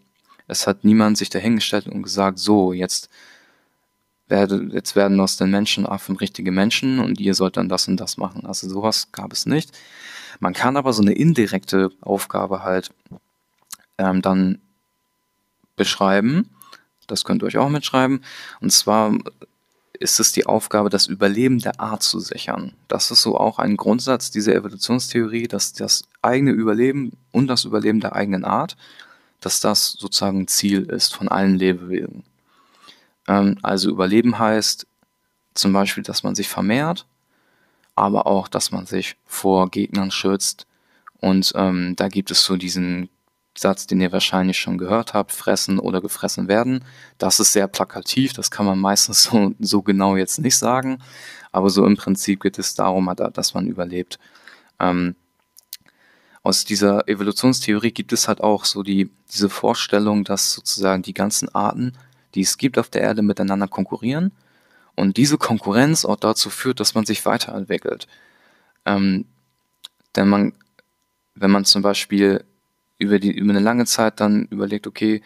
es 0.46 0.66
hat 0.66 0.84
niemand 0.84 1.18
sich 1.18 1.28
dahingestellt 1.28 1.88
und 1.88 2.02
gesagt, 2.02 2.38
so, 2.38 2.72
jetzt, 2.72 3.10
werde, 4.28 4.68
jetzt 4.72 4.96
werden 4.96 5.20
aus 5.20 5.36
den 5.36 5.50
Menschenaffen 5.50 6.16
richtige 6.16 6.52
Menschen 6.52 7.00
und 7.00 7.20
ihr 7.20 7.34
sollt 7.34 7.56
dann 7.56 7.68
das 7.68 7.88
und 7.88 7.98
das 7.98 8.16
machen. 8.16 8.46
Also 8.46 8.68
sowas 8.68 9.12
gab 9.12 9.32
es 9.32 9.46
nicht. 9.46 9.76
Man 10.40 10.54
kann 10.54 10.76
aber 10.76 10.92
so 10.92 11.02
eine 11.02 11.12
indirekte 11.12 11.90
Aufgabe 12.00 12.62
halt 12.62 12.90
ähm, 13.98 14.22
dann 14.22 14.60
beschreiben. 15.74 16.50
Das 17.06 17.24
könnt 17.24 17.42
ihr 17.42 17.46
euch 17.46 17.58
auch 17.58 17.68
mitschreiben. 17.68 18.24
Und 18.60 18.70
zwar 18.72 19.16
ist 20.00 20.20
es 20.20 20.32
die 20.32 20.46
Aufgabe, 20.46 20.90
das 20.90 21.06
Überleben 21.06 21.58
der 21.58 21.80
Art 21.80 22.02
zu 22.02 22.20
sichern. 22.20 22.72
Das 22.88 23.10
ist 23.10 23.22
so 23.22 23.38
auch 23.38 23.58
ein 23.58 23.76
Grundsatz 23.76 24.30
dieser 24.30 24.54
Evolutionstheorie, 24.54 25.48
dass 25.48 25.72
das 25.72 26.04
eigene 26.22 26.52
Überleben 26.52 27.16
und 27.32 27.48
das 27.48 27.64
Überleben 27.64 28.00
der 28.00 28.14
eigenen 28.14 28.44
Art, 28.44 28.76
dass 29.40 29.60
das 29.60 29.92
sozusagen 29.92 30.48
Ziel 30.48 30.82
ist 30.82 31.14
von 31.14 31.28
allen 31.28 31.56
Lebewesen. 31.56 32.24
Ähm, 33.28 33.58
also 33.62 33.90
Überleben 33.90 34.38
heißt 34.38 34.86
zum 35.54 35.72
Beispiel, 35.72 36.02
dass 36.02 36.22
man 36.22 36.34
sich 36.34 36.48
vermehrt, 36.48 37.06
aber 37.94 38.26
auch, 38.26 38.48
dass 38.48 38.70
man 38.70 38.86
sich 38.86 39.16
vor 39.24 39.70
Gegnern 39.70 40.10
schützt. 40.10 40.66
Und 41.20 41.52
ähm, 41.56 41.96
da 41.96 42.08
gibt 42.08 42.30
es 42.30 42.44
so 42.44 42.56
diesen 42.56 43.08
Satz, 43.58 43.86
den 43.86 44.00
ihr 44.00 44.12
wahrscheinlich 44.12 44.58
schon 44.58 44.78
gehört 44.78 45.14
habt, 45.14 45.32
fressen 45.32 45.78
oder 45.78 46.00
gefressen 46.00 46.48
werden. 46.48 46.84
Das 47.18 47.40
ist 47.40 47.52
sehr 47.52 47.68
plakativ, 47.68 48.32
das 48.32 48.50
kann 48.50 48.66
man 48.66 48.78
meistens 48.78 49.22
so, 49.30 49.54
so 49.58 49.82
genau 49.82 50.16
jetzt 50.16 50.38
nicht 50.38 50.56
sagen, 50.56 50.98
aber 51.52 51.70
so 51.70 51.84
im 51.86 51.96
Prinzip 51.96 52.42
geht 52.42 52.58
es 52.58 52.74
darum, 52.74 53.12
dass 53.32 53.54
man 53.54 53.66
überlebt. 53.66 54.18
Ähm, 54.78 55.16
aus 56.42 56.64
dieser 56.64 57.08
Evolutionstheorie 57.08 57.90
gibt 57.90 58.12
es 58.12 58.28
halt 58.28 58.40
auch 58.40 58.64
so 58.64 58.84
die, 58.84 59.10
diese 59.32 59.48
Vorstellung, 59.48 60.22
dass 60.22 60.52
sozusagen 60.52 61.02
die 61.02 61.14
ganzen 61.14 61.52
Arten, 61.54 61.92
die 62.34 62.42
es 62.42 62.56
gibt 62.56 62.78
auf 62.78 62.88
der 62.88 63.02
Erde, 63.02 63.22
miteinander 63.22 63.66
konkurrieren 63.66 64.30
und 64.94 65.16
diese 65.16 65.38
Konkurrenz 65.38 66.04
auch 66.04 66.16
dazu 66.16 66.50
führt, 66.50 66.78
dass 66.78 66.94
man 66.94 67.04
sich 67.04 67.24
weiterentwickelt. 67.26 68.06
Ähm, 68.84 69.26
denn 70.14 70.28
man, 70.28 70.52
wenn 71.34 71.50
man 71.50 71.64
zum 71.64 71.82
Beispiel 71.82 72.44
über, 72.98 73.18
die, 73.18 73.30
über 73.30 73.50
eine 73.50 73.60
lange 73.60 73.86
Zeit 73.86 74.20
dann 74.20 74.46
überlegt, 74.46 74.86
okay, 74.86 75.22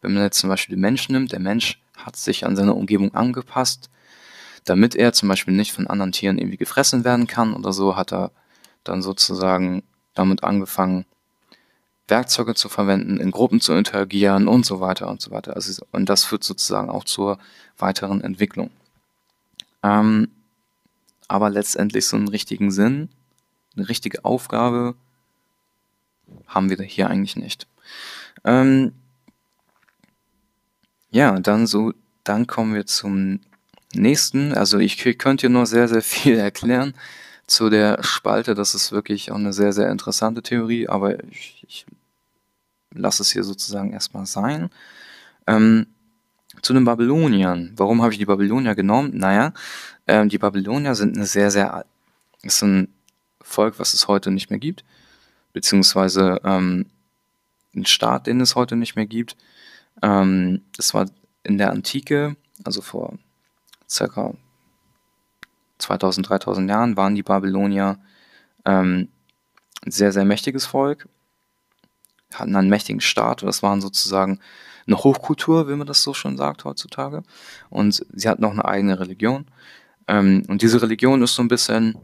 wenn 0.00 0.14
man 0.14 0.22
jetzt 0.22 0.38
zum 0.38 0.48
Beispiel 0.48 0.76
den 0.76 0.80
Mensch 0.80 1.08
nimmt, 1.08 1.32
der 1.32 1.40
Mensch 1.40 1.80
hat 1.96 2.16
sich 2.16 2.46
an 2.46 2.56
seine 2.56 2.74
Umgebung 2.74 3.14
angepasst, 3.14 3.90
damit 4.64 4.94
er 4.94 5.12
zum 5.12 5.28
Beispiel 5.28 5.54
nicht 5.54 5.72
von 5.72 5.86
anderen 5.86 6.12
Tieren 6.12 6.38
irgendwie 6.38 6.56
gefressen 6.56 7.04
werden 7.04 7.26
kann 7.26 7.54
oder 7.54 7.72
so, 7.72 7.96
hat 7.96 8.12
er 8.12 8.30
dann 8.84 9.02
sozusagen 9.02 9.82
damit 10.14 10.44
angefangen, 10.44 11.04
Werkzeuge 12.06 12.54
zu 12.54 12.68
verwenden, 12.68 13.18
in 13.18 13.30
Gruppen 13.30 13.60
zu 13.60 13.74
interagieren 13.74 14.48
und 14.48 14.64
so 14.64 14.80
weiter 14.80 15.08
und 15.08 15.20
so 15.20 15.30
weiter. 15.30 15.54
Also, 15.54 15.84
und 15.92 16.08
das 16.08 16.24
führt 16.24 16.42
sozusagen 16.42 16.88
auch 16.88 17.04
zur 17.04 17.38
weiteren 17.76 18.22
Entwicklung. 18.22 18.70
Ähm, 19.82 20.28
aber 21.28 21.50
letztendlich 21.50 22.06
so 22.06 22.16
einen 22.16 22.28
richtigen 22.28 22.70
Sinn, 22.70 23.10
eine 23.76 23.88
richtige 23.88 24.24
Aufgabe 24.24 24.94
haben 26.46 26.70
wir 26.70 26.78
hier 26.84 27.08
eigentlich 27.08 27.36
nicht. 27.36 27.66
Ähm, 28.44 28.92
ja, 31.10 31.38
dann 31.38 31.66
so, 31.66 31.92
dann 32.24 32.46
kommen 32.46 32.74
wir 32.74 32.86
zum 32.86 33.40
nächsten. 33.94 34.52
Also 34.54 34.78
ich 34.78 34.98
könnte 35.18 35.42
hier 35.42 35.50
nur 35.50 35.66
sehr, 35.66 35.88
sehr 35.88 36.02
viel 36.02 36.38
erklären 36.38 36.94
zu 37.46 37.70
der 37.70 38.02
Spalte. 38.02 38.54
Das 38.54 38.74
ist 38.74 38.92
wirklich 38.92 39.30
auch 39.30 39.36
eine 39.36 39.52
sehr, 39.52 39.72
sehr 39.72 39.90
interessante 39.90 40.42
Theorie, 40.42 40.88
aber 40.88 41.22
ich, 41.24 41.64
ich 41.66 41.86
lasse 42.92 43.22
es 43.22 43.30
hier 43.30 43.44
sozusagen 43.44 43.92
erstmal 43.92 44.26
sein. 44.26 44.70
Ähm, 45.46 45.86
zu 46.62 46.74
den 46.74 46.84
Babyloniern. 46.84 47.72
Warum 47.76 48.02
habe 48.02 48.12
ich 48.12 48.18
die 48.18 48.26
Babylonier 48.26 48.74
genommen? 48.74 49.12
Naja, 49.14 49.52
ähm, 50.06 50.28
die 50.28 50.38
Babylonier 50.38 50.94
sind 50.94 51.16
eine 51.16 51.26
sehr, 51.26 51.50
sehr, 51.50 51.84
ist 52.42 52.62
ein 52.62 52.92
Volk, 53.40 53.78
was 53.78 53.94
es 53.94 54.08
heute 54.08 54.30
nicht 54.30 54.50
mehr 54.50 54.58
gibt 54.58 54.84
beziehungsweise 55.58 56.40
ähm, 56.44 56.86
ein 57.74 57.84
Staat, 57.84 58.28
den 58.28 58.40
es 58.40 58.54
heute 58.54 58.76
nicht 58.76 58.94
mehr 58.94 59.06
gibt. 59.06 59.36
Ähm, 60.02 60.62
das 60.76 60.94
war 60.94 61.10
in 61.42 61.58
der 61.58 61.72
Antike, 61.72 62.36
also 62.62 62.80
vor 62.80 63.18
circa 63.90 64.34
2000, 65.78 66.28
3000 66.28 66.70
Jahren, 66.70 66.96
waren 66.96 67.16
die 67.16 67.24
Babylonier 67.24 67.98
ähm, 68.64 69.08
ein 69.84 69.90
sehr, 69.90 70.12
sehr 70.12 70.24
mächtiges 70.24 70.64
Volk, 70.64 71.08
hatten 72.32 72.54
einen 72.54 72.70
mächtigen 72.70 73.00
Staat, 73.00 73.42
das 73.42 73.60
waren 73.60 73.80
sozusagen 73.80 74.38
eine 74.86 74.98
Hochkultur, 74.98 75.68
wie 75.68 75.74
man 75.74 75.88
das 75.88 76.04
so 76.04 76.14
schon 76.14 76.36
sagt 76.36 76.64
heutzutage. 76.64 77.24
Und 77.68 78.06
sie 78.12 78.28
hatten 78.28 78.44
auch 78.44 78.52
eine 78.52 78.64
eigene 78.64 79.00
Religion. 79.00 79.46
Ähm, 80.06 80.44
und 80.46 80.62
diese 80.62 80.80
Religion 80.80 81.20
ist 81.20 81.34
so 81.34 81.42
ein 81.42 81.48
bisschen 81.48 81.98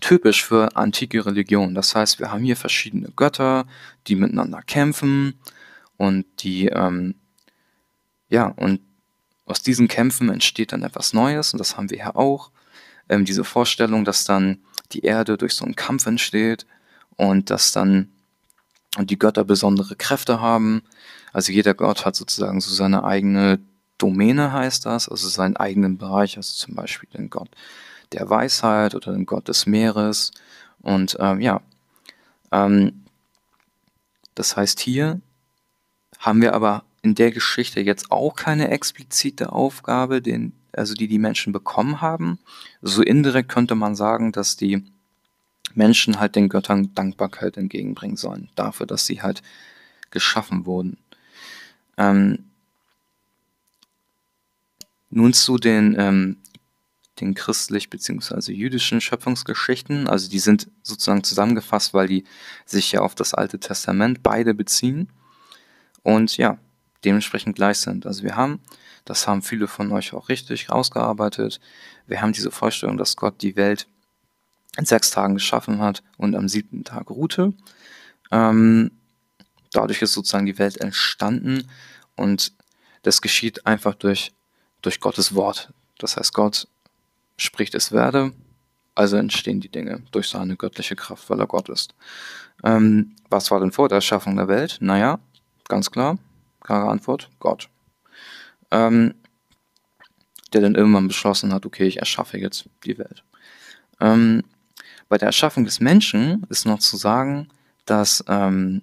typisch 0.00 0.44
für 0.44 0.76
antike 0.76 1.24
Religionen. 1.24 1.74
Das 1.74 1.94
heißt, 1.94 2.18
wir 2.18 2.30
haben 2.30 2.44
hier 2.44 2.56
verschiedene 2.56 3.10
Götter, 3.14 3.66
die 4.06 4.16
miteinander 4.16 4.62
kämpfen 4.62 5.34
und 5.96 6.26
die, 6.40 6.66
ähm, 6.68 7.14
ja, 8.28 8.46
und 8.46 8.80
aus 9.44 9.62
diesen 9.62 9.88
Kämpfen 9.88 10.28
entsteht 10.28 10.72
dann 10.72 10.82
etwas 10.82 11.12
Neues 11.12 11.52
und 11.52 11.58
das 11.58 11.76
haben 11.76 11.90
wir 11.90 12.02
hier 12.02 12.16
auch. 12.16 12.50
Ähm, 13.08 13.24
diese 13.24 13.44
Vorstellung, 13.44 14.04
dass 14.04 14.24
dann 14.24 14.58
die 14.92 15.00
Erde 15.00 15.36
durch 15.36 15.54
so 15.54 15.64
einen 15.64 15.76
Kampf 15.76 16.06
entsteht 16.06 16.66
und 17.16 17.50
dass 17.50 17.72
dann 17.72 18.10
die 18.98 19.18
Götter 19.18 19.44
besondere 19.44 19.94
Kräfte 19.96 20.40
haben. 20.40 20.82
Also 21.32 21.52
jeder 21.52 21.74
Gott 21.74 22.04
hat 22.04 22.16
sozusagen 22.16 22.60
so 22.60 22.72
seine 22.72 23.04
eigene 23.04 23.60
Domäne, 23.98 24.52
heißt 24.52 24.86
das, 24.86 25.08
also 25.08 25.28
seinen 25.28 25.56
eigenen 25.56 25.98
Bereich, 25.98 26.36
also 26.36 26.52
zum 26.54 26.74
Beispiel 26.74 27.08
den 27.10 27.30
Gott 27.30 27.48
der 28.12 28.28
Weisheit 28.30 28.94
oder 28.94 29.12
dem 29.12 29.26
Gott 29.26 29.48
des 29.48 29.66
Meeres. 29.66 30.32
Und 30.80 31.16
ähm, 31.20 31.40
ja, 31.40 31.60
ähm, 32.52 33.04
das 34.34 34.56
heißt, 34.56 34.80
hier 34.80 35.20
haben 36.18 36.40
wir 36.40 36.54
aber 36.54 36.84
in 37.02 37.14
der 37.14 37.30
Geschichte 37.30 37.80
jetzt 37.80 38.10
auch 38.10 38.34
keine 38.34 38.70
explizite 38.70 39.52
Aufgabe, 39.52 40.20
den, 40.20 40.52
also 40.72 40.94
die 40.94 41.08
die 41.08 41.18
Menschen 41.18 41.52
bekommen 41.52 42.00
haben. 42.00 42.38
So 42.82 43.02
indirekt 43.02 43.48
könnte 43.48 43.74
man 43.74 43.94
sagen, 43.94 44.32
dass 44.32 44.56
die 44.56 44.84
Menschen 45.74 46.18
halt 46.18 46.36
den 46.36 46.48
Göttern 46.48 46.94
Dankbarkeit 46.94 47.56
entgegenbringen 47.56 48.16
sollen, 48.16 48.48
dafür, 48.54 48.86
dass 48.86 49.06
sie 49.06 49.22
halt 49.22 49.42
geschaffen 50.10 50.66
wurden. 50.66 50.98
Ähm, 51.96 52.50
nun 55.10 55.32
zu 55.32 55.58
den 55.58 55.94
ähm, 55.98 56.36
den 57.20 57.34
christlich 57.34 57.90
bzw. 57.90 58.52
jüdischen 58.52 59.00
Schöpfungsgeschichten. 59.00 60.08
Also 60.08 60.28
die 60.28 60.38
sind 60.38 60.70
sozusagen 60.82 61.24
zusammengefasst, 61.24 61.94
weil 61.94 62.08
die 62.08 62.24
sich 62.64 62.92
ja 62.92 63.00
auf 63.00 63.14
das 63.14 63.34
Alte 63.34 63.58
Testament 63.58 64.22
beide 64.22 64.54
beziehen 64.54 65.08
und 66.02 66.36
ja, 66.36 66.58
dementsprechend 67.04 67.56
gleich 67.56 67.78
sind. 67.78 68.06
Also 68.06 68.22
wir 68.22 68.36
haben, 68.36 68.60
das 69.04 69.26
haben 69.26 69.42
viele 69.42 69.68
von 69.68 69.90
euch 69.92 70.12
auch 70.12 70.28
richtig 70.28 70.70
rausgearbeitet, 70.70 71.60
wir 72.06 72.20
haben 72.20 72.32
diese 72.32 72.50
Vorstellung, 72.50 72.96
dass 72.96 73.16
Gott 73.16 73.42
die 73.42 73.56
Welt 73.56 73.88
in 74.76 74.84
sechs 74.84 75.10
Tagen 75.10 75.34
geschaffen 75.34 75.78
hat 75.78 76.02
und 76.18 76.36
am 76.36 76.48
siebten 76.48 76.84
Tag 76.84 77.10
ruhte. 77.10 77.54
Ähm, 78.30 78.90
dadurch 79.72 80.02
ist 80.02 80.12
sozusagen 80.12 80.46
die 80.46 80.58
Welt 80.58 80.78
entstanden 80.78 81.68
und 82.14 82.52
das 83.02 83.22
geschieht 83.22 83.66
einfach 83.66 83.94
durch, 83.94 84.32
durch 84.82 85.00
Gottes 85.00 85.34
Wort. 85.34 85.72
Das 85.98 86.16
heißt, 86.16 86.34
Gott 86.34 86.68
spricht 87.36 87.74
es 87.74 87.92
werde, 87.92 88.32
also 88.94 89.16
entstehen 89.16 89.60
die 89.60 89.68
Dinge 89.68 90.02
durch 90.10 90.28
seine 90.28 90.56
göttliche 90.56 90.96
Kraft, 90.96 91.28
weil 91.28 91.40
er 91.40 91.46
Gott 91.46 91.68
ist. 91.68 91.94
Ähm, 92.64 93.14
was 93.28 93.50
war 93.50 93.60
denn 93.60 93.72
vor 93.72 93.88
der 93.88 93.96
Erschaffung 93.96 94.36
der 94.36 94.48
Welt? 94.48 94.78
Naja, 94.80 95.18
ganz 95.68 95.90
klar, 95.90 96.18
klare 96.60 96.88
Antwort, 96.88 97.30
Gott. 97.38 97.68
Ähm, 98.70 99.14
der 100.52 100.62
dann 100.62 100.74
irgendwann 100.74 101.08
beschlossen 101.08 101.52
hat, 101.52 101.66
okay, 101.66 101.86
ich 101.86 101.98
erschaffe 101.98 102.38
jetzt 102.38 102.68
die 102.84 102.96
Welt. 102.98 103.22
Ähm, 104.00 104.42
bei 105.08 105.18
der 105.18 105.26
Erschaffung 105.26 105.64
des 105.64 105.80
Menschen 105.80 106.46
ist 106.48 106.66
noch 106.66 106.78
zu 106.78 106.96
sagen, 106.96 107.48
dass 107.84 108.24
ähm, 108.28 108.82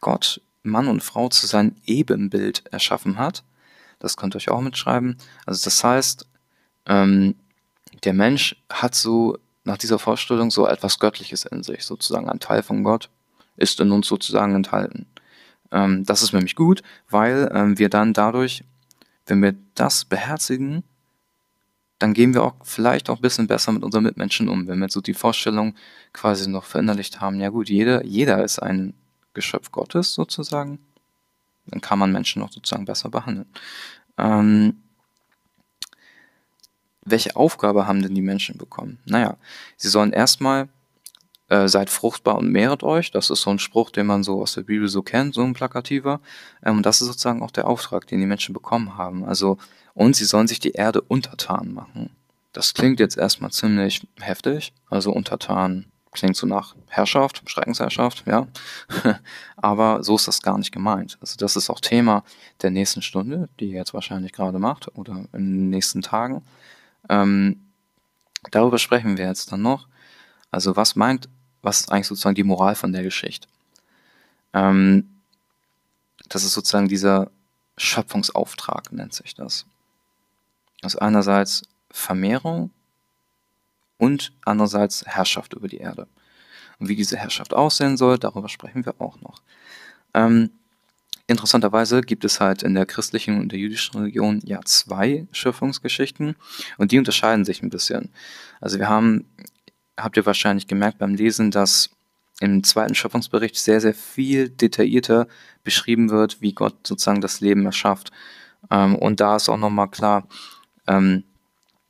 Gott 0.00 0.40
Mann 0.62 0.88
und 0.88 1.02
Frau 1.02 1.28
zu 1.28 1.46
seinem 1.46 1.74
Ebenbild 1.84 2.64
erschaffen 2.72 3.18
hat. 3.18 3.44
Das 3.98 4.16
könnt 4.16 4.34
ihr 4.34 4.38
euch 4.38 4.50
auch 4.50 4.60
mitschreiben. 4.60 5.16
Also 5.44 5.64
das 5.64 5.82
heißt, 5.82 6.26
ähm, 6.86 7.34
der 8.04 8.14
Mensch 8.14 8.56
hat 8.70 8.94
so 8.94 9.38
nach 9.64 9.78
dieser 9.78 9.98
Vorstellung 9.98 10.50
so 10.50 10.66
etwas 10.66 10.98
Göttliches 10.98 11.44
in 11.44 11.62
sich, 11.62 11.84
sozusagen 11.84 12.28
ein 12.28 12.40
Teil 12.40 12.62
von 12.62 12.82
Gott 12.82 13.10
ist 13.56 13.80
in 13.80 13.92
uns 13.92 14.08
sozusagen 14.08 14.54
enthalten. 14.54 15.06
Ähm, 15.70 16.04
das 16.04 16.22
ist 16.22 16.32
nämlich 16.32 16.56
gut, 16.56 16.82
weil 17.08 17.50
ähm, 17.54 17.78
wir 17.78 17.88
dann 17.88 18.12
dadurch, 18.12 18.64
wenn 19.26 19.42
wir 19.42 19.54
das 19.74 20.04
beherzigen, 20.04 20.82
dann 21.98 22.14
gehen 22.14 22.34
wir 22.34 22.42
auch 22.42 22.54
vielleicht 22.64 23.08
auch 23.10 23.16
ein 23.16 23.22
bisschen 23.22 23.46
besser 23.46 23.70
mit 23.70 23.84
unseren 23.84 24.02
Mitmenschen 24.02 24.48
um, 24.48 24.66
wenn 24.66 24.80
wir 24.80 24.88
so 24.88 25.00
die 25.00 25.14
Vorstellung 25.14 25.76
quasi 26.12 26.50
noch 26.50 26.64
verinnerlicht 26.64 27.20
haben, 27.20 27.38
ja 27.38 27.50
gut, 27.50 27.68
jeder, 27.68 28.04
jeder 28.04 28.42
ist 28.42 28.58
ein 28.58 28.94
Geschöpf 29.34 29.70
Gottes 29.70 30.12
sozusagen, 30.14 30.80
dann 31.66 31.80
kann 31.80 31.98
man 31.98 32.10
Menschen 32.10 32.40
noch 32.40 32.50
sozusagen 32.50 32.84
besser 32.84 33.08
behandeln. 33.08 33.48
Ähm, 34.18 34.82
welche 37.04 37.36
Aufgabe 37.36 37.86
haben 37.86 38.02
denn 38.02 38.14
die 38.14 38.22
Menschen 38.22 38.58
bekommen? 38.58 38.98
Naja, 39.04 39.36
sie 39.76 39.88
sollen 39.88 40.12
erstmal 40.12 40.68
äh, 41.48 41.68
seid 41.68 41.90
fruchtbar 41.90 42.38
und 42.38 42.50
mehret 42.50 42.82
euch. 42.82 43.10
Das 43.10 43.28
ist 43.28 43.42
so 43.42 43.50
ein 43.50 43.58
Spruch, 43.58 43.90
den 43.90 44.06
man 44.06 44.22
so 44.22 44.40
aus 44.40 44.54
der 44.54 44.62
Bibel 44.62 44.88
so 44.88 45.02
kennt, 45.02 45.34
so 45.34 45.42
ein 45.42 45.52
plakativer. 45.52 46.20
Ähm, 46.64 46.78
und 46.78 46.86
das 46.86 47.02
ist 47.02 47.08
sozusagen 47.08 47.42
auch 47.42 47.50
der 47.50 47.66
Auftrag, 47.66 48.06
den 48.06 48.20
die 48.20 48.26
Menschen 48.26 48.54
bekommen 48.54 48.96
haben. 48.96 49.24
Also 49.24 49.58
und 49.94 50.16
sie 50.16 50.24
sollen 50.24 50.48
sich 50.48 50.60
die 50.60 50.72
Erde 50.72 51.02
untertan 51.02 51.72
machen. 51.72 52.10
Das 52.52 52.74
klingt 52.74 53.00
jetzt 53.00 53.16
erstmal 53.16 53.50
ziemlich 53.50 54.06
heftig, 54.20 54.72
also 54.88 55.12
untertan 55.12 55.86
klingt 56.12 56.36
so 56.36 56.46
nach 56.46 56.76
Herrschaft, 56.88 57.42
Schreckensherrschaft, 57.46 58.24
ja. 58.26 58.46
Aber 59.56 60.02
so 60.02 60.16
ist 60.16 60.28
das 60.28 60.42
gar 60.42 60.58
nicht 60.58 60.70
gemeint. 60.70 61.16
Also 61.22 61.36
das 61.38 61.56
ist 61.56 61.70
auch 61.70 61.80
Thema 61.80 62.22
der 62.60 62.70
nächsten 62.70 63.00
Stunde, 63.00 63.48
die 63.58 63.70
ihr 63.70 63.76
jetzt 63.76 63.94
wahrscheinlich 63.94 64.32
gerade 64.32 64.58
macht 64.58 64.94
oder 64.96 65.24
in 65.32 65.60
den 65.60 65.70
nächsten 65.70 66.02
Tagen. 66.02 66.42
Ähm, 67.12 67.60
darüber 68.50 68.78
sprechen 68.78 69.18
wir 69.18 69.26
jetzt 69.26 69.52
dann 69.52 69.60
noch. 69.60 69.86
Also 70.50 70.76
was 70.76 70.96
meint, 70.96 71.28
was 71.60 71.80
ist 71.80 71.92
eigentlich 71.92 72.06
sozusagen 72.06 72.34
die 72.34 72.42
Moral 72.42 72.74
von 72.74 72.92
der 72.92 73.02
Geschichte? 73.02 73.48
Ähm, 74.54 75.20
das 76.30 76.42
ist 76.42 76.54
sozusagen 76.54 76.88
dieser 76.88 77.30
Schöpfungsauftrag, 77.76 78.92
nennt 78.92 79.12
sich 79.12 79.34
das. 79.34 79.66
Also 80.82 81.00
einerseits 81.00 81.62
Vermehrung 81.90 82.70
und 83.98 84.32
andererseits 84.46 85.04
Herrschaft 85.06 85.52
über 85.52 85.68
die 85.68 85.78
Erde. 85.78 86.08
Und 86.78 86.88
wie 86.88 86.96
diese 86.96 87.18
Herrschaft 87.18 87.52
aussehen 87.52 87.98
soll, 87.98 88.18
darüber 88.18 88.48
sprechen 88.48 88.86
wir 88.86 88.98
auch 88.98 89.20
noch. 89.20 89.42
Ähm, 90.14 90.50
interessanterweise 91.26 92.00
gibt 92.00 92.24
es 92.24 92.40
halt 92.40 92.62
in 92.62 92.74
der 92.74 92.86
christlichen 92.86 93.40
und 93.40 93.52
der 93.52 93.58
jüdischen 93.58 93.98
Religion 93.98 94.40
ja 94.44 94.60
zwei 94.64 95.26
Schöpfungsgeschichten 95.32 96.36
und 96.78 96.92
die 96.92 96.98
unterscheiden 96.98 97.44
sich 97.44 97.62
ein 97.62 97.70
bisschen. 97.70 98.10
Also 98.60 98.78
wir 98.78 98.88
haben, 98.88 99.26
habt 99.98 100.16
ihr 100.16 100.26
wahrscheinlich 100.26 100.66
gemerkt 100.66 100.98
beim 100.98 101.14
Lesen, 101.14 101.50
dass 101.50 101.90
im 102.40 102.64
zweiten 102.64 102.94
Schöpfungsbericht 102.94 103.56
sehr, 103.56 103.80
sehr 103.80 103.94
viel 103.94 104.48
detaillierter 104.48 105.28
beschrieben 105.62 106.10
wird, 106.10 106.40
wie 106.40 106.52
Gott 106.52 106.86
sozusagen 106.86 107.20
das 107.20 107.40
Leben 107.40 107.64
erschafft. 107.64 108.10
Ähm, 108.70 108.96
und 108.96 109.20
da 109.20 109.36
ist 109.36 109.48
auch 109.48 109.58
nochmal 109.58 109.88
klar, 109.88 110.26
ähm, 110.88 111.24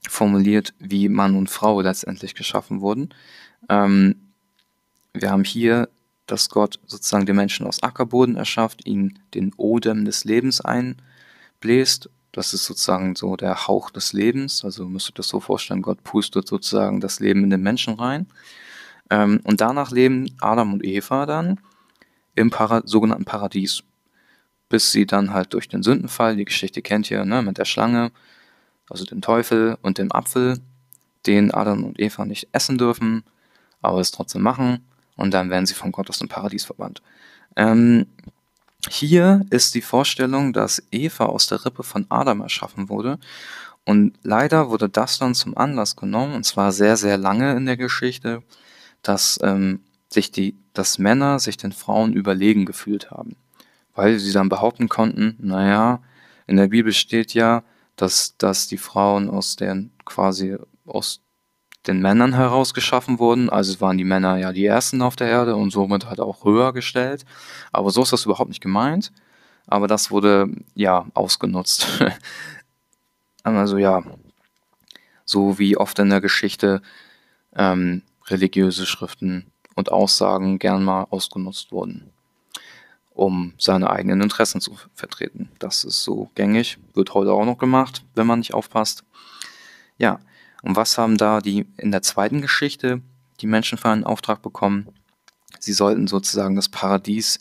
formuliert, 0.09 0.75
wie 0.79 1.09
Mann 1.09 1.37
und 1.37 1.49
Frau 1.49 1.81
letztendlich 1.81 2.35
geschaffen 2.35 2.81
wurden. 2.81 3.15
Ähm, 3.69 4.33
wir 5.15 5.31
haben 5.31 5.45
hier, 5.45 5.89
dass 6.33 6.49
Gott 6.49 6.81
sozusagen 6.87 7.27
den 7.27 7.37
Menschen 7.37 7.67
aus 7.67 7.83
Ackerboden 7.83 8.37
erschafft, 8.37 8.87
ihn 8.87 9.19
den 9.35 9.53
Odem 9.59 10.07
des 10.07 10.25
Lebens 10.25 10.63
einbläst. 10.63 12.09
Das 12.33 12.55
ist 12.55 12.65
sozusagen 12.65 13.15
so 13.17 13.37
der 13.37 13.67
Hauch 13.69 13.91
des 13.91 14.15
Lebens. 14.15 14.65
Also 14.65 14.89
müsst 14.89 15.11
ihr 15.11 15.15
das 15.15 15.29
so 15.29 15.41
vorstellen, 15.41 15.83
Gott 15.83 16.03
pustet 16.03 16.49
sozusagen 16.49 17.03
das 17.03 17.21
Leben 17.21 17.45
in 17.45 17.51
den 17.51 17.63
Menschen 17.63 17.97
rein. 17.97 18.29
Ähm, 19.11 19.41
und 19.45 19.61
danach 19.61 19.91
leben 19.91 20.35
Adam 20.41 20.73
und 20.73 20.83
Eva 20.83 21.27
dann 21.27 21.61
im 22.35 22.49
Para 22.49 22.81
sogenannten 22.87 23.27
Paradies. 23.27 23.83
Bis 24.71 24.91
sie 24.91 25.05
dann 25.05 25.35
halt 25.35 25.53
durch 25.53 25.69
den 25.69 25.83
Sündenfall, 25.83 26.37
die 26.37 26.47
Geschichte 26.47 26.81
kennt 26.81 27.11
ihr, 27.11 27.27
ne, 27.27 27.43
mit 27.43 27.59
der 27.59 27.67
Schlange, 27.67 28.11
also 28.89 29.05
dem 29.05 29.21
Teufel 29.21 29.77
und 29.83 29.99
dem 29.99 30.11
Apfel, 30.13 30.61
den 31.27 31.53
Adam 31.53 31.85
und 31.85 32.01
Eva 32.01 32.25
nicht 32.25 32.49
essen 32.53 32.79
dürfen, 32.79 33.23
aber 33.83 34.01
es 34.01 34.13
trotzdem 34.13 34.41
machen 34.41 34.83
und 35.23 35.33
dann 35.33 35.51
werden 35.51 35.67
sie 35.67 35.75
von 35.75 35.93
Gott 35.93 36.11
aus 36.11 36.19
dem 36.19 36.29
Paradies 36.29 36.65
verbannt. 36.65 37.01
Ähm, 37.57 38.07
hier 38.89 39.47
ist 39.51 39.75
die 39.77 39.81
Vorstellung, 39.81 40.53
dass 40.53 40.83
Eva 40.91 41.27
aus 41.27 41.47
der 41.47 41.65
Rippe 41.65 41.85
von 41.85 42.07
Adam 42.09 42.41
erschaffen 42.41 42.89
wurde 42.89 43.19
und 43.85 44.15
leider 44.23 44.69
wurde 44.69 44.89
das 44.89 45.19
dann 45.19 45.35
zum 45.35 45.57
Anlass 45.57 45.97
genommen, 45.97 46.35
und 46.35 46.45
zwar 46.45 46.73
sehr, 46.73 46.97
sehr 46.97 47.17
lange 47.19 47.57
in 47.57 47.67
der 47.67 47.77
Geschichte, 47.77 48.43
dass 49.03 49.39
ähm, 49.43 49.81
sich 50.09 50.31
die, 50.31 50.57
dass 50.73 50.99
Männer 50.99 51.39
sich 51.39 51.57
den 51.57 51.73
Frauen 51.73 52.13
überlegen 52.13 52.65
gefühlt 52.65 53.11
haben. 53.11 53.37
Weil 53.95 54.19
sie 54.19 54.33
dann 54.33 54.49
behaupten 54.49 54.89
konnten, 54.89 55.37
naja, 55.39 56.03
in 56.47 56.57
der 56.57 56.69
Bibel 56.69 56.93
steht 56.93 57.35
ja, 57.35 57.63
dass, 57.97 58.37
dass 58.39 58.69
die 58.69 58.79
Frauen 58.79 59.29
aus 59.29 59.57
den 59.57 59.93
quasi 60.05 60.57
aus 60.87 61.21
den 61.87 62.01
Männern 62.01 62.35
heraus 62.35 62.75
geschaffen 62.75 63.19
wurden. 63.19 63.51
Also 63.51 63.81
waren 63.81 63.99
die 63.99 64.05
Männer 64.05 64.37
ja 64.39 64.53
die 64.53 64.67
ersten 64.67 65.03
auf 65.03 65.17
der 65.17 65.29
Erde 65.29 65.57
und 65.57 65.71
somit 65.71 66.07
halt 66.07 66.21
auch 66.21 66.45
höher 66.45 66.73
gestellt. 66.73 67.25
Aber 67.73 67.91
so 67.91 68.03
ist 68.03 68.13
das 68.13 68.25
überhaupt 68.25 68.49
nicht 68.49 68.63
gemeint. 68.63 69.13
Aber 69.67 69.87
das 69.89 70.11
wurde 70.11 70.49
ja 70.75 71.07
ausgenutzt. 71.15 71.87
also 73.43 73.79
ja, 73.79 74.03
so 75.25 75.59
wie 75.59 75.77
oft 75.77 75.99
in 75.99 76.11
der 76.11 76.21
Geschichte 76.21 76.83
ähm, 77.55 78.03
religiöse 78.27 78.87
Schriften 78.87 79.47
und 79.75 79.91
Aussagen 79.91 80.59
gern 80.59 80.85
mal 80.85 81.07
ausgenutzt 81.11 81.73
wurden 81.73 82.13
um 83.15 83.53
seine 83.59 83.91
eigenen 83.91 84.21
Interessen 84.23 84.61
zu 84.61 84.77
vertreten. 84.95 85.51
Das 85.59 85.85
ist 85.85 86.03
so 86.03 86.31
gängig, 86.35 86.79
wird 86.95 87.15
heute 87.15 87.33
auch 87.33 87.45
noch 87.45 87.59
gemacht, 87.59 88.05
wenn 88.15 88.27
man 88.27 88.39
nicht 88.39 88.55
aufpasst. 88.55 89.05
Ja, 89.99 90.21
und 90.63 90.77
was 90.77 90.97
haben 90.97 91.19
da 91.19 91.41
die 91.41 91.67
in 91.77 91.91
der 91.91 92.03
zweiten 92.03 92.41
Geschichte 92.41 93.03
die 93.41 93.47
Menschen 93.47 93.79
für 93.79 93.91
einen 93.91 94.05
Auftrag 94.05 94.43
bekommen? 94.43 94.89
Sie 95.59 95.73
sollten 95.73 96.07
sozusagen 96.07 96.57
das 96.57 96.69
Paradies 96.69 97.41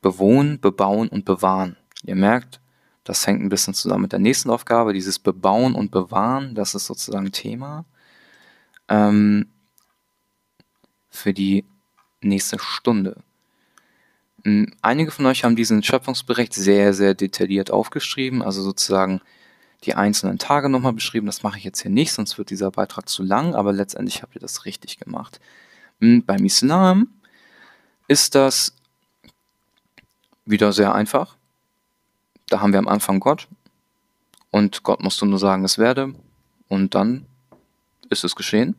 bewohnen, 0.00 0.60
bebauen 0.60 1.08
und 1.08 1.24
bewahren. 1.24 1.76
Ihr 2.04 2.14
merkt, 2.14 2.60
das 3.04 3.26
hängt 3.26 3.42
ein 3.42 3.48
bisschen 3.48 3.74
zusammen 3.74 4.02
mit 4.02 4.12
der 4.12 4.18
nächsten 4.20 4.50
Aufgabe, 4.50 4.92
dieses 4.92 5.18
Bebauen 5.18 5.74
und 5.74 5.90
Bewahren, 5.90 6.54
das 6.54 6.74
ist 6.74 6.86
sozusagen 6.86 7.32
Thema 7.32 7.84
ähm, 8.88 9.46
für 11.10 11.32
die 11.32 11.64
nächste 12.20 12.58
Stunde. 12.58 13.22
Hm, 14.44 14.72
einige 14.82 15.10
von 15.10 15.26
euch 15.26 15.44
haben 15.44 15.56
diesen 15.56 15.82
Schöpfungsbericht 15.82 16.54
sehr, 16.54 16.94
sehr 16.94 17.14
detailliert 17.14 17.70
aufgeschrieben, 17.70 18.42
also 18.42 18.62
sozusagen 18.62 19.20
die 19.84 19.94
einzelnen 19.94 20.38
Tage 20.38 20.68
nochmal 20.68 20.92
beschrieben. 20.92 21.26
Das 21.26 21.42
mache 21.42 21.58
ich 21.58 21.64
jetzt 21.64 21.82
hier 21.82 21.90
nicht, 21.90 22.12
sonst 22.12 22.38
wird 22.38 22.50
dieser 22.50 22.70
Beitrag 22.70 23.08
zu 23.08 23.22
lang, 23.22 23.54
aber 23.54 23.72
letztendlich 23.72 24.22
habt 24.22 24.34
ihr 24.34 24.40
das 24.40 24.64
richtig 24.64 24.98
gemacht. 24.98 25.40
Hm, 26.00 26.24
beim 26.24 26.44
Islam 26.44 27.08
ist 28.08 28.34
das 28.34 28.74
wieder 30.44 30.72
sehr 30.72 30.94
einfach. 30.94 31.36
Da 32.48 32.60
haben 32.60 32.72
wir 32.72 32.78
am 32.78 32.88
Anfang 32.88 33.20
Gott 33.20 33.48
und 34.50 34.82
Gott 34.82 35.02
musste 35.02 35.26
nur 35.26 35.38
sagen, 35.38 35.64
es 35.64 35.78
werde 35.78 36.14
und 36.68 36.94
dann 36.94 37.26
ist 38.08 38.24
es 38.24 38.34
geschehen. 38.34 38.76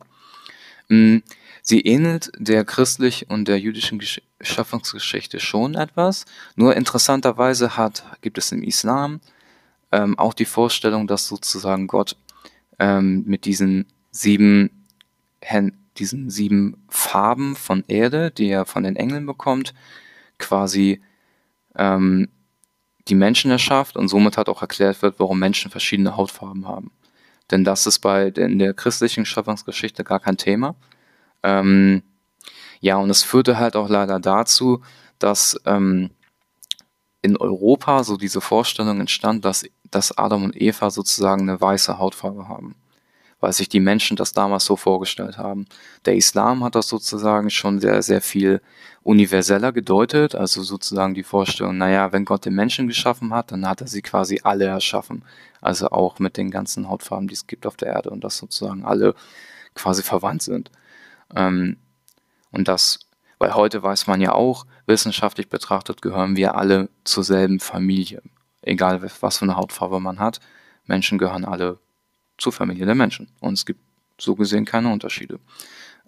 Hm, 0.88 1.22
Sie 1.62 1.80
ähnelt 1.80 2.32
der 2.36 2.64
christlich 2.64 3.28
und 3.28 3.46
der 3.46 3.60
jüdischen 3.60 3.98
Gesch 3.98 4.22
Schöpfungsgeschichte 4.40 5.38
schon 5.38 5.74
etwas. 5.74 6.24
Nur 6.56 6.74
interessanterweise 6.74 7.76
hat, 7.76 8.02
gibt 8.22 8.38
es 8.38 8.52
im 8.52 8.62
Islam 8.62 9.20
ähm, 9.92 10.18
auch 10.18 10.34
die 10.34 10.44
Vorstellung, 10.44 11.06
dass 11.06 11.26
sozusagen 11.26 11.86
Gott 11.86 12.16
ähm, 12.78 13.24
mit 13.26 13.44
diesen 13.44 13.86
sieben, 14.10 14.86
diesen 15.98 16.30
sieben 16.30 16.84
Farben 16.88 17.56
von 17.56 17.84
Erde, 17.88 18.30
die 18.30 18.48
er 18.48 18.66
von 18.66 18.82
den 18.82 18.96
Engeln 18.96 19.26
bekommt, 19.26 19.74
quasi 20.38 21.00
ähm, 21.76 22.28
die 23.08 23.14
Menschen 23.14 23.50
erschafft 23.50 23.96
und 23.96 24.08
somit 24.08 24.36
hat 24.36 24.48
auch 24.48 24.62
erklärt 24.62 25.02
wird, 25.02 25.18
warum 25.18 25.38
Menschen 25.38 25.70
verschiedene 25.70 26.16
Hautfarben 26.16 26.66
haben. 26.66 26.90
Denn 27.50 27.64
das 27.64 27.86
ist 27.86 27.98
bei 28.00 28.28
in 28.28 28.58
der 28.58 28.74
christlichen 28.74 29.24
Schöpfungsgeschichte 29.24 30.04
gar 30.04 30.20
kein 30.20 30.36
Thema. 30.36 30.76
Ähm, 31.42 32.02
ja, 32.80 32.96
und 32.96 33.10
es 33.10 33.22
führte 33.22 33.58
halt 33.58 33.76
auch 33.76 33.88
leider 33.88 34.20
dazu, 34.20 34.82
dass 35.18 35.60
ähm, 35.66 36.10
in 37.22 37.36
Europa 37.36 38.04
so 38.04 38.16
diese 38.16 38.40
Vorstellung 38.40 39.00
entstand, 39.00 39.44
dass, 39.44 39.64
dass 39.90 40.16
Adam 40.16 40.44
und 40.44 40.60
Eva 40.60 40.90
sozusagen 40.90 41.42
eine 41.42 41.60
weiße 41.60 41.98
Hautfarbe 41.98 42.48
haben 42.48 42.74
weil 43.40 43.52
sich 43.52 43.68
die 43.68 43.80
Menschen 43.80 44.16
das 44.16 44.32
damals 44.32 44.66
so 44.66 44.76
vorgestellt 44.76 45.38
haben. 45.38 45.66
Der 46.04 46.14
Islam 46.14 46.62
hat 46.62 46.74
das 46.74 46.88
sozusagen 46.88 47.50
schon 47.50 47.80
sehr, 47.80 48.02
sehr 48.02 48.20
viel 48.20 48.60
universeller 49.02 49.72
gedeutet, 49.72 50.34
also 50.34 50.62
sozusagen 50.62 51.14
die 51.14 51.22
Vorstellung, 51.22 51.78
naja, 51.78 52.12
wenn 52.12 52.26
Gott 52.26 52.44
den 52.44 52.54
Menschen 52.54 52.86
geschaffen 52.86 53.32
hat, 53.32 53.50
dann 53.50 53.66
hat 53.66 53.80
er 53.80 53.88
sie 53.88 54.02
quasi 54.02 54.40
alle 54.44 54.66
erschaffen. 54.66 55.24
Also 55.62 55.88
auch 55.88 56.18
mit 56.18 56.36
den 56.36 56.50
ganzen 56.50 56.88
Hautfarben, 56.88 57.28
die 57.28 57.34
es 57.34 57.46
gibt 57.46 57.66
auf 57.66 57.76
der 57.76 57.88
Erde 57.88 58.10
und 58.10 58.22
dass 58.22 58.36
sozusagen 58.36 58.84
alle 58.84 59.14
quasi 59.74 60.02
verwandt 60.02 60.42
sind. 60.42 60.70
Ähm, 61.34 61.78
und 62.50 62.68
das, 62.68 63.00
weil 63.38 63.54
heute 63.54 63.82
weiß 63.82 64.06
man 64.06 64.20
ja 64.20 64.32
auch, 64.32 64.66
wissenschaftlich 64.86 65.48
betrachtet 65.48 66.02
gehören 66.02 66.36
wir 66.36 66.56
alle 66.56 66.90
zur 67.04 67.24
selben 67.24 67.60
Familie. 67.60 68.22
Egal 68.70 69.02
was 69.02 69.38
für 69.38 69.44
eine 69.44 69.56
Hautfarbe 69.56 69.98
man 69.98 70.20
hat. 70.20 70.38
Menschen 70.86 71.18
gehören 71.18 71.44
alle 71.44 71.78
zur 72.38 72.52
Familie 72.52 72.86
der 72.86 72.94
Menschen. 72.94 73.28
Und 73.40 73.54
es 73.54 73.66
gibt 73.66 73.80
so 74.16 74.36
gesehen 74.36 74.64
keine 74.64 74.92
Unterschiede. 74.92 75.40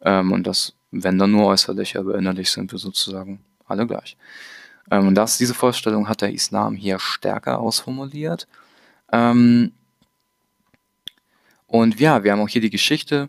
Ähm, 0.03 0.31
und 0.31 0.47
das, 0.47 0.75
wenn 0.93 1.19
dann 1.19 1.33
nur 1.33 1.47
äußerlich, 1.47 1.99
aber 1.99 2.17
innerlich 2.17 2.51
sind 2.51 2.71
wir 2.71 2.79
sozusagen 2.79 3.41
alle 3.67 3.85
gleich. 3.85 4.17
Ähm, 4.93 5.09
und 5.09 5.17
das, 5.17 5.39
diese 5.39 5.55
Vorstellung 5.55 6.09
hat 6.09 6.21
der 6.21 6.33
Islam 6.33 6.77
hier 6.77 7.01
stärker 7.01 7.59
ausformuliert. 7.59 8.47
Ähm, 9.11 9.73
und 11.67 11.99
ja, 11.99 12.23
wir 12.23 12.31
haben 12.31 12.41
auch 12.41 12.49
hier 12.49 12.61
die 12.61 12.71
Geschichte, 12.71 13.29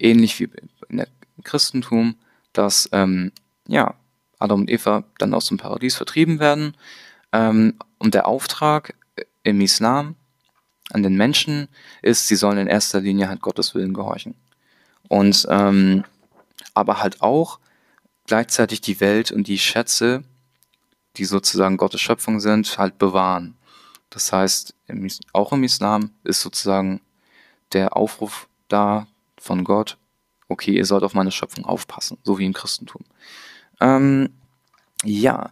ähnlich 0.00 0.40
wie 0.40 0.50
der 0.88 1.06
Christentum, 1.44 2.16
dass 2.52 2.88
ähm, 2.90 3.30
ja, 3.68 3.94
Adam 4.40 4.62
und 4.62 4.70
Eva 4.70 5.04
dann 5.18 5.34
aus 5.34 5.46
dem 5.46 5.58
Paradies 5.58 5.94
vertrieben 5.94 6.40
werden. 6.40 6.74
Ähm, 7.32 7.74
und 7.98 8.14
der 8.14 8.26
Auftrag 8.26 8.94
im 9.42 9.60
Islam 9.60 10.16
an 10.92 11.02
den 11.02 11.16
Menschen 11.16 11.68
ist, 12.02 12.28
sie 12.28 12.36
sollen 12.36 12.58
in 12.58 12.66
erster 12.66 13.00
Linie 13.00 13.28
halt 13.28 13.40
Gottes 13.40 13.74
Willen 13.74 13.94
gehorchen. 13.94 14.34
Und 15.08 15.46
ähm, 15.48 16.04
aber 16.74 17.02
halt 17.02 17.20
auch 17.22 17.58
gleichzeitig 18.26 18.80
die 18.80 19.00
Welt 19.00 19.32
und 19.32 19.48
die 19.48 19.58
Schätze, 19.58 20.22
die 21.16 21.24
sozusagen 21.24 21.76
Gottes 21.76 22.00
Schöpfung 22.00 22.40
sind, 22.40 22.78
halt 22.78 22.98
bewahren. 22.98 23.56
Das 24.10 24.32
heißt, 24.32 24.74
im, 24.86 25.08
auch 25.32 25.52
im 25.52 25.64
Islam 25.64 26.10
ist 26.24 26.40
sozusagen 26.40 27.00
der 27.72 27.96
Aufruf 27.96 28.48
da 28.68 29.06
von 29.38 29.64
Gott, 29.64 29.96
okay, 30.48 30.72
ihr 30.72 30.84
sollt 30.84 31.04
auf 31.04 31.14
meine 31.14 31.30
Schöpfung 31.30 31.64
aufpassen, 31.64 32.18
so 32.24 32.38
wie 32.38 32.46
im 32.46 32.52
Christentum. 32.52 33.04
Ähm, 33.80 34.30
ja, 35.04 35.50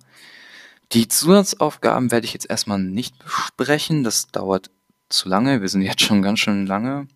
die 0.92 1.08
Zusatzaufgaben 1.08 2.10
werde 2.10 2.26
ich 2.26 2.32
jetzt 2.32 2.48
erstmal 2.48 2.78
nicht 2.78 3.18
besprechen, 3.18 4.04
das 4.04 4.28
dauert 4.28 4.70
zu 5.08 5.28
lange. 5.28 5.60
Wir 5.60 5.68
sind 5.68 5.82
jetzt 5.82 6.02
schon 6.02 6.22
ganz 6.22 6.38
schön 6.40 6.66
lange 6.66 7.08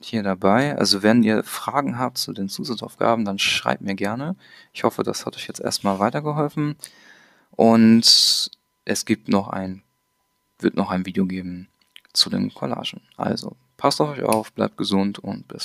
hier 0.00 0.22
dabei. 0.22 0.76
Also 0.76 1.02
wenn 1.02 1.22
ihr 1.22 1.42
Fragen 1.42 1.98
habt 1.98 2.18
zu 2.18 2.32
den 2.32 2.48
Zusatzaufgaben, 2.48 3.24
dann 3.24 3.38
schreibt 3.38 3.82
mir 3.82 3.94
gerne. 3.94 4.36
Ich 4.72 4.84
hoffe, 4.84 5.02
das 5.02 5.24
hat 5.24 5.36
euch 5.36 5.48
jetzt 5.48 5.60
erstmal 5.60 5.98
weitergeholfen. 5.98 6.76
Und 7.50 8.50
es 8.84 9.04
gibt 9.04 9.28
noch 9.28 9.48
ein, 9.48 9.82
wird 10.58 10.76
noch 10.76 10.90
ein 10.90 11.06
Video 11.06 11.26
geben 11.26 11.68
zu 12.12 12.28
den 12.28 12.52
Collagen. 12.52 13.00
Also 13.16 13.56
passt 13.76 14.00
auf 14.00 14.10
euch 14.10 14.22
auf, 14.22 14.52
bleibt 14.52 14.76
gesund 14.76 15.18
und 15.18 15.48
bis 15.48 15.64